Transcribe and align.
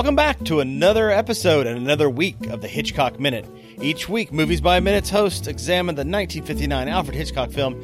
welcome 0.00 0.16
back 0.16 0.42
to 0.42 0.60
another 0.60 1.10
episode 1.10 1.66
and 1.66 1.76
another 1.76 2.08
week 2.08 2.46
of 2.46 2.62
the 2.62 2.68
Hitchcock 2.68 3.20
Minute. 3.20 3.44
Each 3.82 4.08
week, 4.08 4.32
Movies 4.32 4.62
by 4.62 4.80
Minutes 4.80 5.10
hosts 5.10 5.46
examine 5.46 5.94
the 5.94 6.06
1959 6.06 6.88
Alfred 6.88 7.14
Hitchcock 7.14 7.50
film 7.50 7.78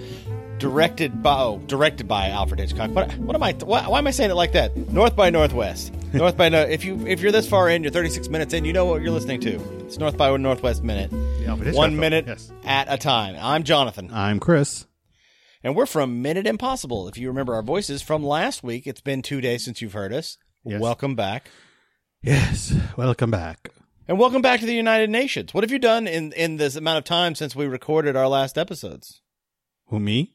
directed 0.56 1.22
by 1.22 1.38
oh, 1.38 1.58
directed 1.66 2.08
by 2.08 2.28
Alfred 2.28 2.58
Hitchcock. 2.58 2.90
What, 2.92 3.14
what 3.18 3.36
am 3.36 3.42
I? 3.42 3.52
Why, 3.52 3.86
why 3.86 3.98
am 3.98 4.06
I 4.06 4.12
saying 4.12 4.30
it 4.30 4.34
like 4.34 4.52
that? 4.52 4.74
North 4.90 5.14
by 5.14 5.28
Northwest. 5.28 5.92
North 6.14 6.38
by 6.38 6.48
no. 6.48 6.62
If 6.62 6.86
you 6.86 7.06
if 7.06 7.20
you're 7.20 7.32
this 7.32 7.46
far 7.46 7.68
in, 7.68 7.82
you're 7.82 7.92
36 7.92 8.30
minutes 8.30 8.54
in. 8.54 8.64
You 8.64 8.72
know 8.72 8.86
what 8.86 9.02
you're 9.02 9.12
listening 9.12 9.42
to. 9.42 9.84
It's 9.84 9.98
North 9.98 10.16
by 10.16 10.34
Northwest 10.38 10.82
Minute. 10.82 11.12
One 11.74 11.98
minute 11.98 12.24
yes. 12.28 12.50
at 12.64 12.90
a 12.90 12.96
time. 12.96 13.36
I'm 13.38 13.62
Jonathan. 13.62 14.08
I'm 14.10 14.40
Chris. 14.40 14.86
And 15.62 15.76
we're 15.76 15.84
from 15.84 16.22
Minute 16.22 16.46
Impossible. 16.46 17.08
If 17.08 17.18
you 17.18 17.28
remember 17.28 17.54
our 17.54 17.62
voices 17.62 18.00
from 18.00 18.24
last 18.24 18.62
week, 18.62 18.86
it's 18.86 19.02
been 19.02 19.20
two 19.20 19.42
days 19.42 19.66
since 19.66 19.82
you've 19.82 19.92
heard 19.92 20.14
us. 20.14 20.38
Yes. 20.64 20.80
Welcome 20.80 21.14
back. 21.14 21.50
Yes, 22.26 22.74
welcome 22.96 23.30
back. 23.30 23.70
And 24.08 24.18
welcome 24.18 24.42
back 24.42 24.58
to 24.58 24.66
the 24.66 24.74
United 24.74 25.10
Nations. 25.10 25.54
What 25.54 25.62
have 25.62 25.70
you 25.70 25.78
done 25.78 26.08
in, 26.08 26.32
in 26.32 26.56
this 26.56 26.74
amount 26.74 26.98
of 26.98 27.04
time 27.04 27.36
since 27.36 27.54
we 27.54 27.66
recorded 27.68 28.16
our 28.16 28.26
last 28.26 28.58
episodes? 28.58 29.20
Who 29.90 30.00
me? 30.00 30.34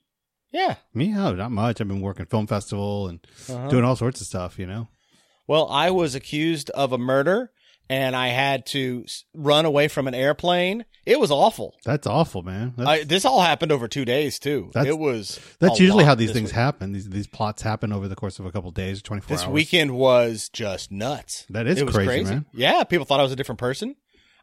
Yeah. 0.54 0.76
Me? 0.94 1.14
Oh, 1.18 1.34
not 1.36 1.52
much. 1.52 1.82
I've 1.82 1.90
been 1.90 2.00
working 2.00 2.28
film 2.28 2.48
festival 2.48 3.10
and 3.10 3.20
Uh-huh. 3.50 3.68
doing 3.68 3.84
all 3.84 3.98
sorts 3.98 4.22
of 4.22 4.28
stuff. 4.28 4.58
You 4.58 4.68
know. 4.68 4.88
Well, 5.48 5.68
I 5.70 5.90
was 5.92 6.16
accused 6.16 6.70
of 6.70 6.94
a 6.94 6.98
murder 6.98 7.52
and 7.92 8.16
I 8.16 8.30
had 8.30 8.66
to 8.68 9.06
run 9.34 9.66
away 9.66 9.88
from 9.88 10.08
an 10.08 10.14
airplane. 10.16 10.86
It 11.06 11.20
was 11.20 11.30
awful. 11.32 11.76
That's 11.84 12.08
awful, 12.08 12.42
man. 12.44 12.74
That's, 12.78 12.90
I, 12.90 13.04
this 13.04 13.26
all 13.26 13.42
happened 13.42 13.72
over 13.72 13.88
two 13.88 14.06
days, 14.06 14.40
too. 14.40 14.70
That's- 14.74 14.90
it 14.94 14.98
was. 14.98 15.40
that's 15.60 15.80
usually 15.80 16.04
how 16.06 16.16
these 16.16 16.32
things 16.32 16.50
week. 16.50 16.56
happen. 16.56 16.92
These 16.94 17.10
these 17.10 17.28
plots 17.28 17.62
happen 17.62 17.92
over 17.92 18.08
the 18.08 18.16
course 18.16 18.40
of 18.40 18.46
a 18.46 18.52
couple 18.52 18.70
of 18.70 18.76
days, 18.76 19.00
or 19.00 19.04
twenty 19.04 19.22
four 19.22 19.36
This 19.36 19.44
hours. 19.46 19.52
weekend 19.54 19.92
was 19.92 20.50
just 20.50 20.92
nuts. 20.92 21.46
That 21.50 21.68
is 21.68 21.80
it 21.80 21.86
was 21.86 21.96
crazy, 21.96 22.24
man. 22.32 22.46
Yeah, 22.54 22.84
people 22.84 23.06
thought 23.06 23.20
I 23.20 23.24
was 23.24 23.32
a 23.32 23.36
different 23.36 23.60
person. 23.60 23.96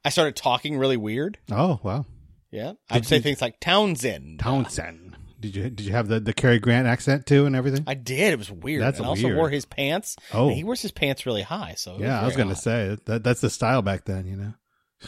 I 0.05 0.11
started 0.11 0.37
talking 0.37 0.77
really 0.79 0.97
weird. 0.97 1.39
Oh 1.51 1.81
wow, 1.83 2.07
Yeah, 2.51 2.73
I'd 2.91 3.07
say 3.07 3.21
things 3.21 3.41
like 3.41 3.61
Townsend. 3.61 4.41
Townsend. 4.41 5.08
Did 5.41 5.55
you 5.55 5.71
did 5.71 5.81
you 5.87 5.93
have 5.93 6.09
the 6.09 6.19
the 6.21 6.33
Cary 6.33 6.59
Grant 6.59 6.87
accent 6.87 7.27
too 7.27 7.47
and 7.47 7.55
everything? 7.55 7.85
I 7.87 7.95
did. 7.95 8.33
It 8.33 8.39
was 8.39 8.51
weird. 8.51 8.83
That's 8.83 8.99
and 8.99 9.07
I 9.07 9.11
also 9.11 9.25
weird. 9.25 9.37
wore 9.37 9.51
his 9.51 9.65
pants. 9.65 10.17
Oh. 10.35 10.49
and 10.49 10.57
he 10.57 10.65
wears 10.65 10.83
his 10.83 10.91
pants 10.93 11.27
really 11.27 11.43
high. 11.43 11.75
So 11.77 11.97
yeah, 11.99 12.21
I 12.21 12.25
was 12.25 12.37
gonna 12.37 12.57
say 12.57 12.97
that 13.05 13.23
that's 13.23 13.41
the 13.41 13.51
style 13.51 13.83
back 13.83 14.05
then. 14.05 14.27
You 14.27 14.37
know. 14.37 14.55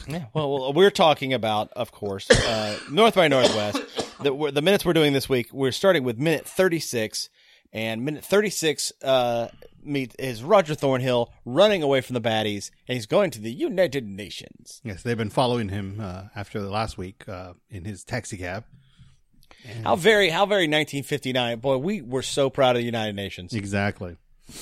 Yeah. 0.07 0.27
Well, 0.33 0.53
well, 0.53 0.73
we're 0.73 0.93
talking 0.93 1.33
about, 1.35 1.73
of 1.73 1.91
course, 1.91 2.31
uh, 2.31 2.79
North 2.93 3.17
by 3.17 3.27
Northwest. 3.27 3.83
The, 4.23 4.33
we're- 4.33 4.53
the 4.53 4.63
minutes 4.63 4.85
we're 4.85 4.93
doing 4.93 5.13
this 5.15 5.29
week, 5.29 5.49
we're 5.53 5.73
starting 5.73 6.05
with 6.05 6.17
minute 6.17 6.47
thirty 6.47 6.79
six, 6.79 7.29
and 7.73 8.05
minute 8.05 8.25
thirty 8.25 8.51
six 8.51 8.93
uh, 9.03 9.49
meet 9.83 10.15
is 10.17 10.45
Roger 10.45 10.77
Thornhill 10.77 11.33
running 11.45 11.83
away 11.83 12.03
from 12.03 12.15
the 12.15 12.21
baddies, 12.21 12.71
and 12.87 12.95
he's 12.95 13.07
going 13.07 13.31
to 13.33 13.41
the 13.41 13.51
United 13.51 14.07
Nations. 14.07 14.81
Yes, 14.85 15.03
they've 15.03 15.19
been 15.19 15.29
following 15.31 15.71
him 15.71 15.99
uh, 16.01 16.25
after 16.37 16.61
the 16.61 16.71
last 16.71 16.97
week 16.97 17.29
uh, 17.29 17.55
in 17.69 17.85
his 17.85 18.05
taxi 18.05 18.37
cab. 18.37 18.65
How 19.85 19.97
very, 19.97 20.29
how 20.31 20.47
very 20.47 20.63
1959. 20.63 21.59
Boy, 21.61 21.77
we 21.79 22.03
were 22.03 22.23
so 22.23 22.51
proud 22.51 22.77
of 22.77 22.81
the 22.81 22.87
United 22.87 23.15
Nations. 23.15 23.53
Exactly. 23.55 24.17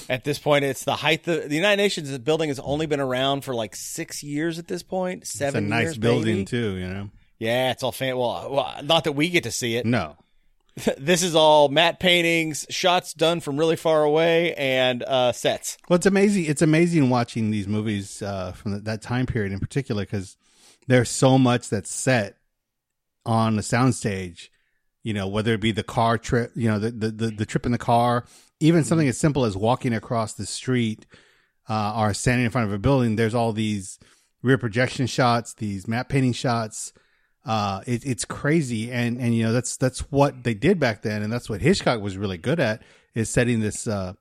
At 0.09 0.25
this 0.25 0.39
point, 0.39 0.65
it's 0.65 0.85
the 0.85 0.97
height. 0.97 1.25
The, 1.25 1.45
the 1.49 1.55
United 1.55 1.81
Nations 1.83 2.17
building 2.19 2.49
has 2.51 2.59
only 2.59 2.87
been 2.87 3.01
around 3.01 3.43
for 3.43 3.55
like 3.55 3.75
six 3.75 4.23
years 4.23 4.59
at 4.59 4.69
this 4.69 4.83
point. 4.83 5.23
It's 5.23 5.35
a 5.35 5.39
Seven 5.39 5.69
nice 5.69 5.85
years, 5.85 5.99
building 5.99 6.35
maybe. 6.37 6.45
too. 6.45 6.77
You 6.77 6.89
know. 6.89 7.11
Yeah, 7.39 7.71
it's 7.71 7.83
all 7.83 7.93
fan. 7.93 8.17
Well, 8.17 8.49
well, 8.51 8.75
not 8.83 9.05
that 9.05 9.13
we 9.13 9.31
get 9.31 9.45
to 9.45 9.51
see 9.51 9.77
it. 9.77 9.87
No. 9.87 10.17
this 10.99 11.23
is 11.23 11.35
all 11.35 11.69
matte 11.69 11.99
paintings, 11.99 12.67
shots 12.71 13.13
done 13.15 13.41
from 13.41 13.57
really 13.57 13.77
far 13.77 14.03
away, 14.05 14.55
and 14.55 15.03
uh, 15.03 15.33
sets. 15.33 15.77
Well, 15.89 15.97
it's 15.97 16.07
amazing. 16.07 16.45
It's 16.45 16.63
amazing 16.63 17.11
watching 17.11 17.51
these 17.51 17.67
movies 17.67 18.23
uh, 18.23 18.53
from 18.53 18.73
the, 18.73 18.79
that 18.81 19.03
time 19.03 19.27
period 19.27 19.53
in 19.53 19.61
particular 19.61 20.03
because 20.03 20.37
there's 20.87 21.11
so 21.11 21.39
much 21.39 21.69
that's 21.69 21.93
set 21.93 22.37
on 23.25 23.57
the 23.57 23.63
soundstage. 23.63 24.49
You 25.03 25.15
know, 25.15 25.29
whether 25.29 25.55
it 25.55 25.61
be 25.61 25.73
the 25.73 25.83
car 25.83 26.19
trip, 26.19 26.53
you 26.55 26.69
know, 26.69 26.79
the 26.79 26.91
the, 26.91 27.11
the, 27.11 27.27
the 27.31 27.47
trip 27.47 27.67
in 27.67 27.73
the 27.73 27.79
car, 27.79 28.25
even 28.61 28.85
something 28.85 29.09
as 29.09 29.19
simple 29.19 29.45
as 29.45 29.57
walking 29.57 29.95
across 29.95 30.35
the 30.35 30.47
street 30.47 31.07
uh, 31.69 31.95
or 31.97 32.15
standing 32.15 32.45
in 32.45 32.51
front 32.51 32.67
of 32.67 32.73
a 32.73 32.79
building. 32.79 33.17
There's 33.17 33.35
all 33.35 33.53
these 33.53 33.99
rear 34.43 34.59
projection 34.59 35.07
shots, 35.07 35.55
these 35.55 35.87
matte 35.87 36.09
painting 36.09 36.33
shots. 36.33 36.93
Uh, 37.45 37.83
it, 37.87 38.05
it's 38.05 38.25
crazy, 38.25 38.91
and 38.91 39.19
and 39.19 39.35
you 39.35 39.45
know 39.45 39.53
that's 39.53 39.77
that's 39.77 40.01
what 40.11 40.45
they 40.45 40.55
did 40.55 40.79
back 40.79 41.03
then, 41.03 41.23
and 41.23 41.33
that's 41.33 41.49
what 41.49 41.61
Hitchcock 41.61 42.01
was 42.01 42.17
really 42.17 42.39
good 42.39 42.61
at 42.61 42.83
is 43.15 43.31
setting 43.31 43.61
this 43.61 43.87
uh, 43.87 44.13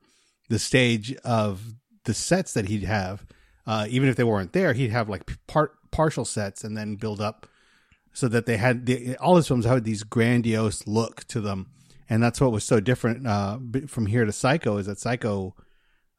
the 0.50 0.60
stage 0.60 1.14
of 1.24 1.74
the 2.06 2.14
sets 2.14 2.54
that 2.54 2.68
he'd 2.68 2.84
have. 2.84 3.26
Uh, 3.66 3.86
even 3.90 4.08
if 4.08 4.16
they 4.16 4.24
weren't 4.24 4.54
there, 4.54 4.72
he'd 4.72 4.92
have 4.92 5.10
like 5.10 5.30
part 5.46 5.74
partial 5.92 6.24
sets 6.24 6.64
and 6.64 6.78
then 6.78 6.96
build 6.96 7.20
up 7.20 7.48
so 8.18 8.28
that 8.28 8.48
they 8.48 8.58
had 8.58 8.86
the, 8.88 9.16
all 9.18 9.36
his 9.36 9.48
films 9.48 9.66
had 9.66 9.84
these 9.84 10.02
grandiose 10.04 10.88
look 10.88 11.24
to 11.26 11.40
them, 11.40 11.68
and 12.10 12.24
that's 12.24 12.42
what 12.42 12.52
was 12.52 12.64
so 12.64 12.80
different 12.80 13.28
uh, 13.28 13.60
from 13.88 14.08
here 14.08 14.26
to 14.26 14.32
Psycho 14.32 14.78
is 14.78 14.88
that 14.88 14.98
Psycho 15.00 15.54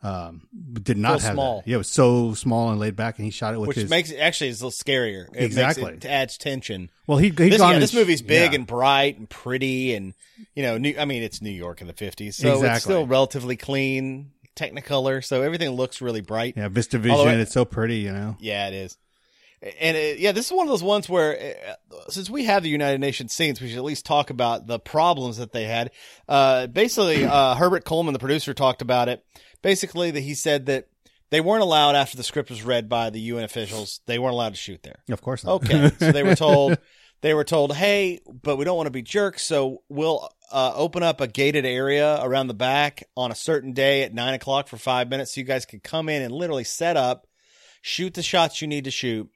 um, 0.01 0.47
did 0.81 0.97
not 0.97 1.21
So 1.21 1.27
have 1.27 1.35
small. 1.35 1.57
that. 1.63 1.69
Yeah, 1.69 1.75
it 1.75 1.79
was 1.79 1.89
so 1.91 2.33
small 2.35 2.71
and 2.71 2.79
laid 2.79 2.95
back, 2.95 3.19
and 3.19 3.25
he 3.25 3.33
shot 3.33 3.53
it 3.55 3.59
with 3.59 3.67
which 3.69 3.79
his. 3.79 3.91
makes 3.91 4.11
it 4.13 4.19
actually 4.19 4.51
it's 4.51 4.61
a 4.61 4.67
little 4.67 4.71
scarier. 4.85 5.27
It 5.35 5.43
Exactly. 5.43 5.93
it, 5.95 6.05
adds 6.05 6.39
tension. 6.39 6.91
well, 7.09 7.19
he 7.19 7.31
he 7.31 7.49
This, 7.49 7.59
gone 7.59 7.73
yeah, 7.75 7.79
this 7.81 7.93
movie's 7.95 8.23
big 8.23 8.53
yeah. 8.53 8.59
and 8.59 8.67
bright 8.67 9.19
and 9.19 9.29
pretty, 9.29 9.95
and 9.95 10.15
you 10.55 10.63
know, 10.63 10.79
new, 10.79 10.95
I 10.97 11.05
mean, 11.05 11.25
it's 11.25 11.43
New 11.43 11.51
York 11.51 11.81
in 11.81 11.89
the 11.89 11.93
fifties, 11.95 12.37
so 12.37 12.63
it's 12.65 12.85
still 12.85 13.07
relatively 13.09 13.57
clean, 13.57 14.31
Technicolor, 14.55 15.25
so 15.25 15.43
everything 15.43 15.71
looks 15.71 16.01
really 16.01 16.21
bright. 16.21 16.55
yeah 16.57 16.69
Vista 16.69 16.99
Vision. 16.99 17.27
it- 17.29 17.41
it's 17.41 17.53
so 17.53 17.65
pretty, 17.65 17.97
you 17.97 18.13
know. 18.13 18.37
Yeah, 18.39 18.69
it 18.69 18.75
is. 18.75 18.97
And 19.61 19.97
it, 19.97 20.19
yeah, 20.19 20.33
this 20.33 20.47
is 20.47 20.53
one 20.53 20.67
of 20.67 20.71
those 20.71 20.85
ones 20.85 21.09
where, 21.09 21.57
uh, 21.69 22.11
since 22.11 22.31
we 22.31 22.45
have 22.45 22.63
the 22.63 22.69
United 22.69 23.01
Nations 23.01 23.33
scenes, 23.33 23.61
we 23.61 23.69
should 23.69 23.79
at 23.79 23.85
least 23.85 24.07
talk 24.07 24.31
about 24.31 24.69
the 24.69 24.79
problems 24.79 25.39
that 25.39 25.53
they 25.53 25.65
had. 25.65 25.91
Uh, 26.29 26.69
basically, 26.69 27.25
uh, 27.25 27.57
Herbert 27.57 27.85
Coleman, 27.85 28.13
the 28.13 28.21
producer, 28.21 28.55
talked 28.55 28.83
about 28.83 29.09
it. 29.09 29.25
Basically, 29.61 30.13
that 30.13 30.21
he 30.21 30.35
said 30.35 30.67
that 30.67 30.87
they 31.31 31.41
weren't 31.41 31.63
allowed 31.63 31.97
after 31.97 32.17
the 32.17 32.23
script 32.23 32.51
was 32.51 32.63
read 32.63 32.89
by 32.89 33.11
the 33.11 33.21
UN 33.21 33.43
officials. 33.43 34.01
They 34.07 34.21
weren't 34.21 34.35
allowed 34.35 34.55
to 34.55 34.61
shoot 34.61 34.83
there. 34.85 35.01
Of 35.11 35.23
course 35.23 35.43
not. 35.43 35.55
Okay, 35.65 35.91
so 35.99 36.13
they 36.13 36.23
were 36.23 36.37
told, 36.37 36.79
they 37.21 37.35
were 37.35 37.45
told, 37.45 37.75
hey, 37.75 38.21
but 38.31 38.59
we 38.59 38.65
don't 38.65 38.77
want 38.77 38.87
to 38.87 38.93
be 38.93 39.03
jerks, 39.03 39.43
so 39.43 39.83
we'll 39.89 40.29
uh, 40.53 40.73
open 40.77 41.03
up 41.03 41.21
a 41.21 41.27
gated 41.27 41.67
area 41.67 42.21
around 42.23 42.47
the 42.47 42.55
back 42.55 43.03
on 43.17 43.33
a 43.33 43.35
certain 43.35 43.73
day 43.73 44.05
at 44.05 44.15
nine 44.15 44.35
o'clock 44.35 44.69
for 44.69 44.77
five 44.77 45.09
minutes, 45.09 45.35
so 45.35 45.41
you 45.41 45.45
guys 45.45 45.67
can 45.67 45.81
come 45.81 46.09
in 46.09 46.23
and 46.23 46.33
literally 46.33 46.65
set 46.65 46.97
up, 46.97 47.27
shoot 47.83 48.15
the 48.15 48.23
shots 48.23 48.63
you 48.63 48.69
need 48.69 48.85
to 48.85 48.93
shoot 48.93 49.29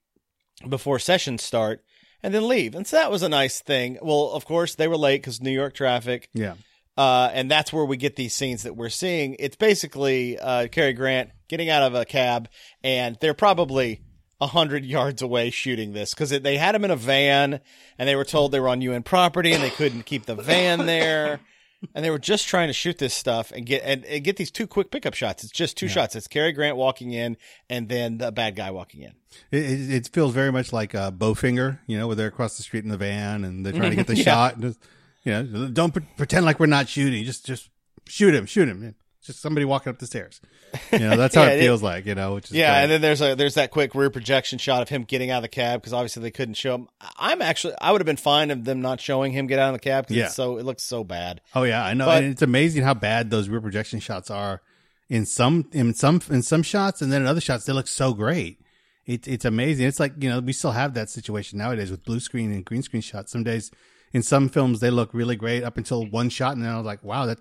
before 0.68 0.98
sessions 0.98 1.42
start, 1.42 1.84
and 2.22 2.32
then 2.32 2.46
leave. 2.46 2.74
And 2.74 2.86
so 2.86 2.96
that 2.96 3.10
was 3.10 3.22
a 3.22 3.28
nice 3.28 3.60
thing. 3.60 3.98
Well, 4.02 4.30
of 4.30 4.44
course, 4.44 4.74
they 4.74 4.88
were 4.88 4.96
late 4.96 5.22
because 5.22 5.40
New 5.40 5.50
York 5.50 5.74
traffic. 5.74 6.28
yeah. 6.32 6.54
Uh, 6.94 7.30
and 7.32 7.50
that's 7.50 7.72
where 7.72 7.86
we 7.86 7.96
get 7.96 8.16
these 8.16 8.34
scenes 8.34 8.64
that 8.64 8.76
we're 8.76 8.90
seeing. 8.90 9.34
It's 9.38 9.56
basically 9.56 10.38
uh, 10.38 10.68
Cary 10.68 10.92
Grant 10.92 11.30
getting 11.48 11.70
out 11.70 11.82
of 11.82 11.94
a 11.94 12.04
cab, 12.04 12.50
and 12.84 13.16
they're 13.18 13.32
probably 13.32 14.02
a 14.42 14.46
hundred 14.48 14.84
yards 14.84 15.22
away 15.22 15.50
shooting 15.50 15.92
this 15.92 16.12
because 16.12 16.30
they 16.30 16.56
had 16.58 16.74
him 16.74 16.84
in 16.84 16.90
a 16.90 16.96
van, 16.96 17.60
and 17.96 18.08
they 18.08 18.16
were 18.16 18.24
told 18.24 18.52
they 18.52 18.60
were 18.60 18.68
on 18.68 18.82
UN 18.82 19.02
property 19.04 19.52
and 19.52 19.62
they 19.62 19.70
couldn't 19.70 20.04
keep 20.04 20.26
the 20.26 20.34
van 20.34 20.84
there, 20.84 21.40
and 21.94 22.04
they 22.04 22.10
were 22.10 22.18
just 22.18 22.46
trying 22.48 22.68
to 22.68 22.72
shoot 22.72 22.98
this 22.98 23.14
stuff 23.14 23.50
and 23.52 23.66
get 23.66 23.82
and, 23.84 24.04
and 24.04 24.22
get 24.24 24.36
these 24.36 24.50
two 24.50 24.66
quick 24.66 24.90
pickup 24.90 25.14
shots. 25.14 25.44
It's 25.44 25.52
just 25.52 25.76
two 25.76 25.88
shots. 25.88 26.14
It's 26.16 26.28
Cary 26.28 26.52
Grant 26.52 26.76
walking 26.76 27.12
in, 27.12 27.36
and 27.68 27.88
then 27.88 28.18
the 28.18 28.30
bad 28.32 28.56
guy 28.56 28.70
walking 28.70 29.02
in. 29.02 29.12
It, 29.50 29.62
it, 29.64 29.90
it 29.94 30.08
feels 30.12 30.32
very 30.34 30.52
much 30.52 30.72
like 30.72 30.94
uh, 30.94 31.10
Bowfinger, 31.10 31.78
you 31.86 31.98
know, 31.98 32.06
where 32.06 32.16
they're 32.16 32.26
across 32.28 32.56
the 32.56 32.62
street 32.62 32.84
in 32.84 32.90
the 32.90 32.96
van 32.98 33.44
and 33.44 33.64
they're 33.64 33.72
trying 33.72 33.90
to 33.90 33.96
get 33.96 34.06
the 34.06 34.16
Yeah. 34.16 34.24
shot. 34.24 34.54
And 34.54 34.62
just, 34.64 34.78
you 35.24 35.32
know, 35.32 35.68
don't 35.68 35.92
pre- 35.92 36.06
pretend 36.16 36.44
like 36.44 36.60
we're 36.60 36.66
not 36.66 36.88
shooting. 36.88 37.24
Just, 37.24 37.46
just 37.46 37.70
shoot 38.08 38.34
him, 38.34 38.44
shoot 38.46 38.68
him. 38.68 38.94
Just 39.24 39.40
somebody 39.40 39.64
walking 39.64 39.90
up 39.90 39.98
the 39.98 40.06
stairs. 40.06 40.40
You 40.92 40.98
know, 41.00 41.16
that's 41.16 41.34
how 41.34 41.42
Yeah, 41.44 41.50
it 41.50 41.58
it- 41.58 41.60
feels 41.62 41.82
like. 41.82 42.06
You 42.06 42.14
know, 42.14 42.34
which 42.34 42.46
is 42.46 42.52
Yeah, 42.56 42.72
great. 42.72 42.82
and 42.82 42.90
then 42.92 43.00
there's 43.02 43.20
a 43.20 43.34
there's 43.34 43.54
that 43.54 43.70
quick 43.70 43.94
rear 43.94 44.10
projection 44.10 44.58
shot 44.58 44.82
of 44.82 44.88
him 44.88 45.04
getting 45.04 45.30
out 45.30 45.38
of 45.38 45.42
the 45.42 45.48
cab 45.48 45.80
because 45.80 45.92
obviously 45.92 46.22
they 46.22 46.30
couldn't 46.30 46.54
show 46.54 46.74
him. 46.74 46.88
I'm 47.18 47.40
actually 47.42 47.74
I 47.80 47.92
would 47.92 48.00
have 48.00 48.06
been 48.06 48.16
fine 48.16 48.50
of 48.50 48.64
them 48.64 48.80
not 48.80 49.00
showing 49.00 49.32
him 49.32 49.46
get 49.46 49.58
out 49.58 49.68
of 49.68 49.80
the 49.80 49.84
cab 49.84 50.06
because 50.06 50.16
Yeah. 50.16 50.28
so 50.28 50.56
it 50.58 50.64
looks 50.64 50.82
so 50.82 51.04
bad. 51.04 51.40
oh 51.54 51.62
yeah, 51.62 51.84
I 51.84 51.94
know. 51.94 52.06
But- 52.06 52.22
and 52.24 52.32
it's 52.32 52.42
amazing 52.42 52.82
how 52.84 52.94
bad 52.94 53.30
those 53.30 53.48
rear 53.48 53.60
projection 53.60 54.00
shots 54.00 54.30
are 54.30 54.60
in 55.08 55.24
some 55.26 55.68
in 55.72 55.94
some 55.94 56.20
in 56.30 56.42
some 56.42 56.62
shots, 56.62 57.00
and 57.02 57.12
then 57.12 57.20
in 57.22 57.28
other 57.28 57.40
shots 57.40 57.64
they 57.64 57.72
look 57.72 57.88
so 57.88 58.14
great. 58.14 58.58
It's 59.04 59.28
it's 59.28 59.44
amazing. 59.44 59.86
It's 59.86 60.00
like 60.00 60.14
you 60.20 60.30
know 60.30 60.40
we 60.40 60.52
still 60.52 60.72
have 60.72 60.94
that 60.94 61.10
situation 61.10 61.58
nowadays 61.58 61.90
with 61.90 62.04
blue 62.04 62.20
screen 62.20 62.50
and 62.52 62.64
green 62.64 62.82
screen 62.82 63.02
shots. 63.02 63.30
Some 63.32 63.44
days 63.44 63.70
in 64.12 64.22
some 64.22 64.48
films 64.48 64.80
they 64.80 64.90
look 64.90 65.12
really 65.12 65.36
great 65.36 65.64
up 65.64 65.76
until 65.76 66.06
one 66.06 66.28
shot, 66.30 66.54
and 66.54 66.64
then 66.64 66.70
I 66.72 66.76
was 66.76 66.86
like, 66.86 67.02
wow, 67.04 67.26
that 67.26 67.38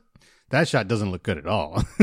that 0.51 0.67
shot 0.67 0.87
doesn't 0.87 1.11
look 1.11 1.23
good 1.23 1.37
at 1.37 1.47
all. 1.47 1.83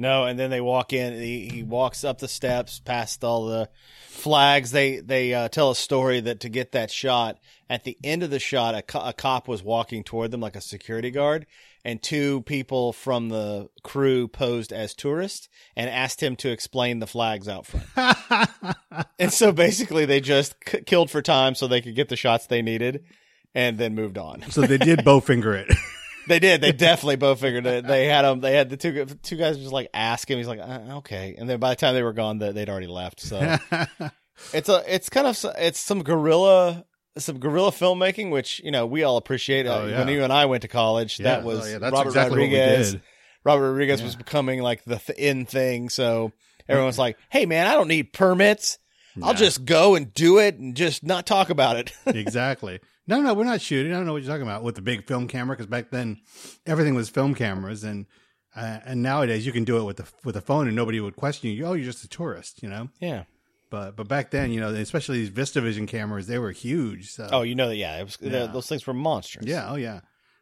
No, 0.00 0.26
and 0.26 0.38
then 0.38 0.50
they 0.50 0.60
walk 0.60 0.92
in. 0.92 1.14
He, 1.14 1.48
he 1.48 1.62
walks 1.64 2.04
up 2.04 2.18
the 2.20 2.28
steps, 2.28 2.78
past 2.78 3.24
all 3.24 3.46
the 3.46 3.68
flags. 4.06 4.70
They 4.70 5.00
they 5.00 5.34
uh, 5.34 5.48
tell 5.48 5.72
a 5.72 5.74
story 5.74 6.20
that 6.20 6.38
to 6.40 6.48
get 6.48 6.70
that 6.70 6.92
shot, 6.92 7.38
at 7.68 7.82
the 7.82 7.98
end 8.04 8.22
of 8.22 8.30
the 8.30 8.38
shot, 8.38 8.76
a, 8.76 8.82
co- 8.82 9.02
a 9.04 9.12
cop 9.12 9.48
was 9.48 9.60
walking 9.64 10.04
toward 10.04 10.30
them 10.30 10.40
like 10.40 10.54
a 10.54 10.60
security 10.60 11.10
guard, 11.10 11.46
and 11.84 12.00
two 12.00 12.42
people 12.42 12.92
from 12.92 13.28
the 13.28 13.70
crew 13.82 14.28
posed 14.28 14.72
as 14.72 14.94
tourists 14.94 15.48
and 15.74 15.90
asked 15.90 16.22
him 16.22 16.36
to 16.36 16.50
explain 16.50 17.00
the 17.00 17.06
flags 17.08 17.48
out 17.48 17.66
front. 17.66 18.76
and 19.18 19.32
so 19.32 19.50
basically, 19.50 20.04
they 20.04 20.20
just 20.20 20.54
c- 20.68 20.82
killed 20.82 21.10
for 21.10 21.22
time 21.22 21.56
so 21.56 21.66
they 21.66 21.80
could 21.80 21.96
get 21.96 22.08
the 22.08 22.14
shots 22.14 22.46
they 22.46 22.62
needed, 22.62 23.02
and 23.52 23.78
then 23.78 23.96
moved 23.96 24.16
on. 24.16 24.48
so 24.48 24.60
they 24.60 24.78
did 24.78 24.98
Bowfinger 25.04 25.56
it. 25.68 25.76
They 26.28 26.38
did. 26.38 26.60
They 26.60 26.72
definitely 26.72 27.16
Bowfingered 27.16 27.66
it. 27.66 27.86
They 27.86 28.06
had 28.06 28.22
them. 28.22 28.40
They 28.40 28.54
had 28.54 28.70
the 28.70 28.76
two 28.76 29.04
two 29.22 29.36
guys 29.36 29.58
just 29.58 29.72
like 29.72 29.88
ask 29.94 30.30
him. 30.30 30.38
He's 30.38 30.46
like, 30.48 30.60
uh, 30.60 30.96
okay. 30.98 31.34
And 31.38 31.48
then 31.48 31.58
by 31.58 31.70
the 31.70 31.76
time 31.76 31.94
they 31.94 32.02
were 32.02 32.12
gone, 32.12 32.38
they- 32.38 32.52
they'd 32.52 32.68
already 32.68 32.86
left. 32.86 33.20
So 33.20 33.38
it's 34.52 34.68
a 34.68 34.84
it's 34.94 35.08
kind 35.08 35.26
of 35.26 35.44
it's 35.58 35.78
some 35.80 36.02
guerrilla 36.02 36.84
some 37.16 37.38
guerrilla 37.40 37.70
filmmaking, 37.72 38.30
which 38.30 38.60
you 38.64 38.70
know 38.70 38.86
we 38.86 39.02
all 39.02 39.16
appreciate. 39.16 39.66
Uh, 39.66 39.80
Oh, 39.82 39.86
yeah. 39.86 39.98
When 39.98 40.08
you 40.08 40.22
and 40.22 40.32
I 40.32 40.46
went 40.46 40.62
to 40.62 40.68
college, 40.68 41.18
Yeah. 41.18 41.24
that 41.24 41.44
was 41.44 41.66
Oh, 41.66 41.68
yeah, 41.70 41.78
that's 41.78 41.92
Robert 41.92 42.08
exactly 42.10 42.38
what 42.40 42.48
we 42.50 42.56
Rodriguez. 42.58 42.92
did. 42.92 43.02
Robert 43.44 43.70
Rodriguez 43.70 44.02
was 44.02 44.14
becoming 44.16 44.60
like 44.62 44.84
the 44.84 44.98
th- 44.98 45.18
in 45.18 45.46
thing. 45.46 45.88
So 45.88 46.32
everyone's 46.68 46.98
like, 46.98 47.16
hey 47.30 47.46
man, 47.46 47.66
I 47.66 47.74
don't 47.74 47.88
need 47.88 48.12
permits. 48.12 48.78
I'll 49.20 49.34
just 49.34 49.64
go 49.64 49.96
and 49.96 50.14
do 50.14 50.38
it 50.38 50.58
and 50.58 50.76
just 50.76 51.02
not 51.02 51.26
talk 51.26 51.50
about 51.50 51.74
it. 51.76 51.92
exactly. 52.06 52.78
No, 53.08 53.20
no, 53.20 53.34
we're 53.34 53.44
not 53.44 53.60
shooting. 53.60 53.92
I 53.92 53.96
don't 53.96 54.06
know 54.06 54.12
what 54.12 54.22
you're 54.22 54.30
talking 54.32 54.46
about 54.46 54.62
with 54.62 54.74
the 54.76 54.82
big 54.82 55.06
film 55.06 55.26
camera 55.26 55.56
because 55.56 55.66
back 55.66 55.90
then 55.90 56.20
everything 56.66 56.94
was 56.94 57.08
film 57.08 57.34
cameras, 57.34 57.82
and 57.82 58.06
uh, 58.54 58.78
and 58.84 59.02
nowadays 59.02 59.44
you 59.46 59.52
can 59.52 59.64
do 59.64 59.78
it 59.78 59.84
with 59.84 59.96
the 59.96 60.04
with 60.24 60.36
a 60.36 60.40
phone 60.40 60.66
and 60.66 60.76
nobody 60.76 61.00
would 61.00 61.16
question 61.16 61.50
you. 61.50 61.64
Oh, 61.64 61.72
you're 61.72 61.84
just 61.86 62.04
a 62.04 62.08
tourist, 62.08 62.62
you 62.62 62.68
know. 62.68 62.90
yeah. 63.00 63.24
But 63.70 63.96
but 63.96 64.08
back 64.08 64.30
then, 64.30 64.50
you 64.52 64.60
know, 64.60 64.68
especially 64.70 65.18
these 65.18 65.30
VistaVision 65.30 65.88
cameras, 65.88 66.26
they 66.26 66.38
were 66.38 66.52
huge. 66.52 67.10
So 67.10 67.28
Oh, 67.32 67.42
you 67.42 67.54
know 67.54 67.68
that? 67.68 67.76
Yeah. 67.76 67.98
It 68.00 68.04
was, 68.04 68.18
Yeah. 68.20 68.46
those 68.46 68.66
things 68.66 68.86
were 68.86 68.94
monstrous. 68.94 69.46
yeah, 69.46 69.70
oh 69.70 69.76
yeah. 69.76 70.00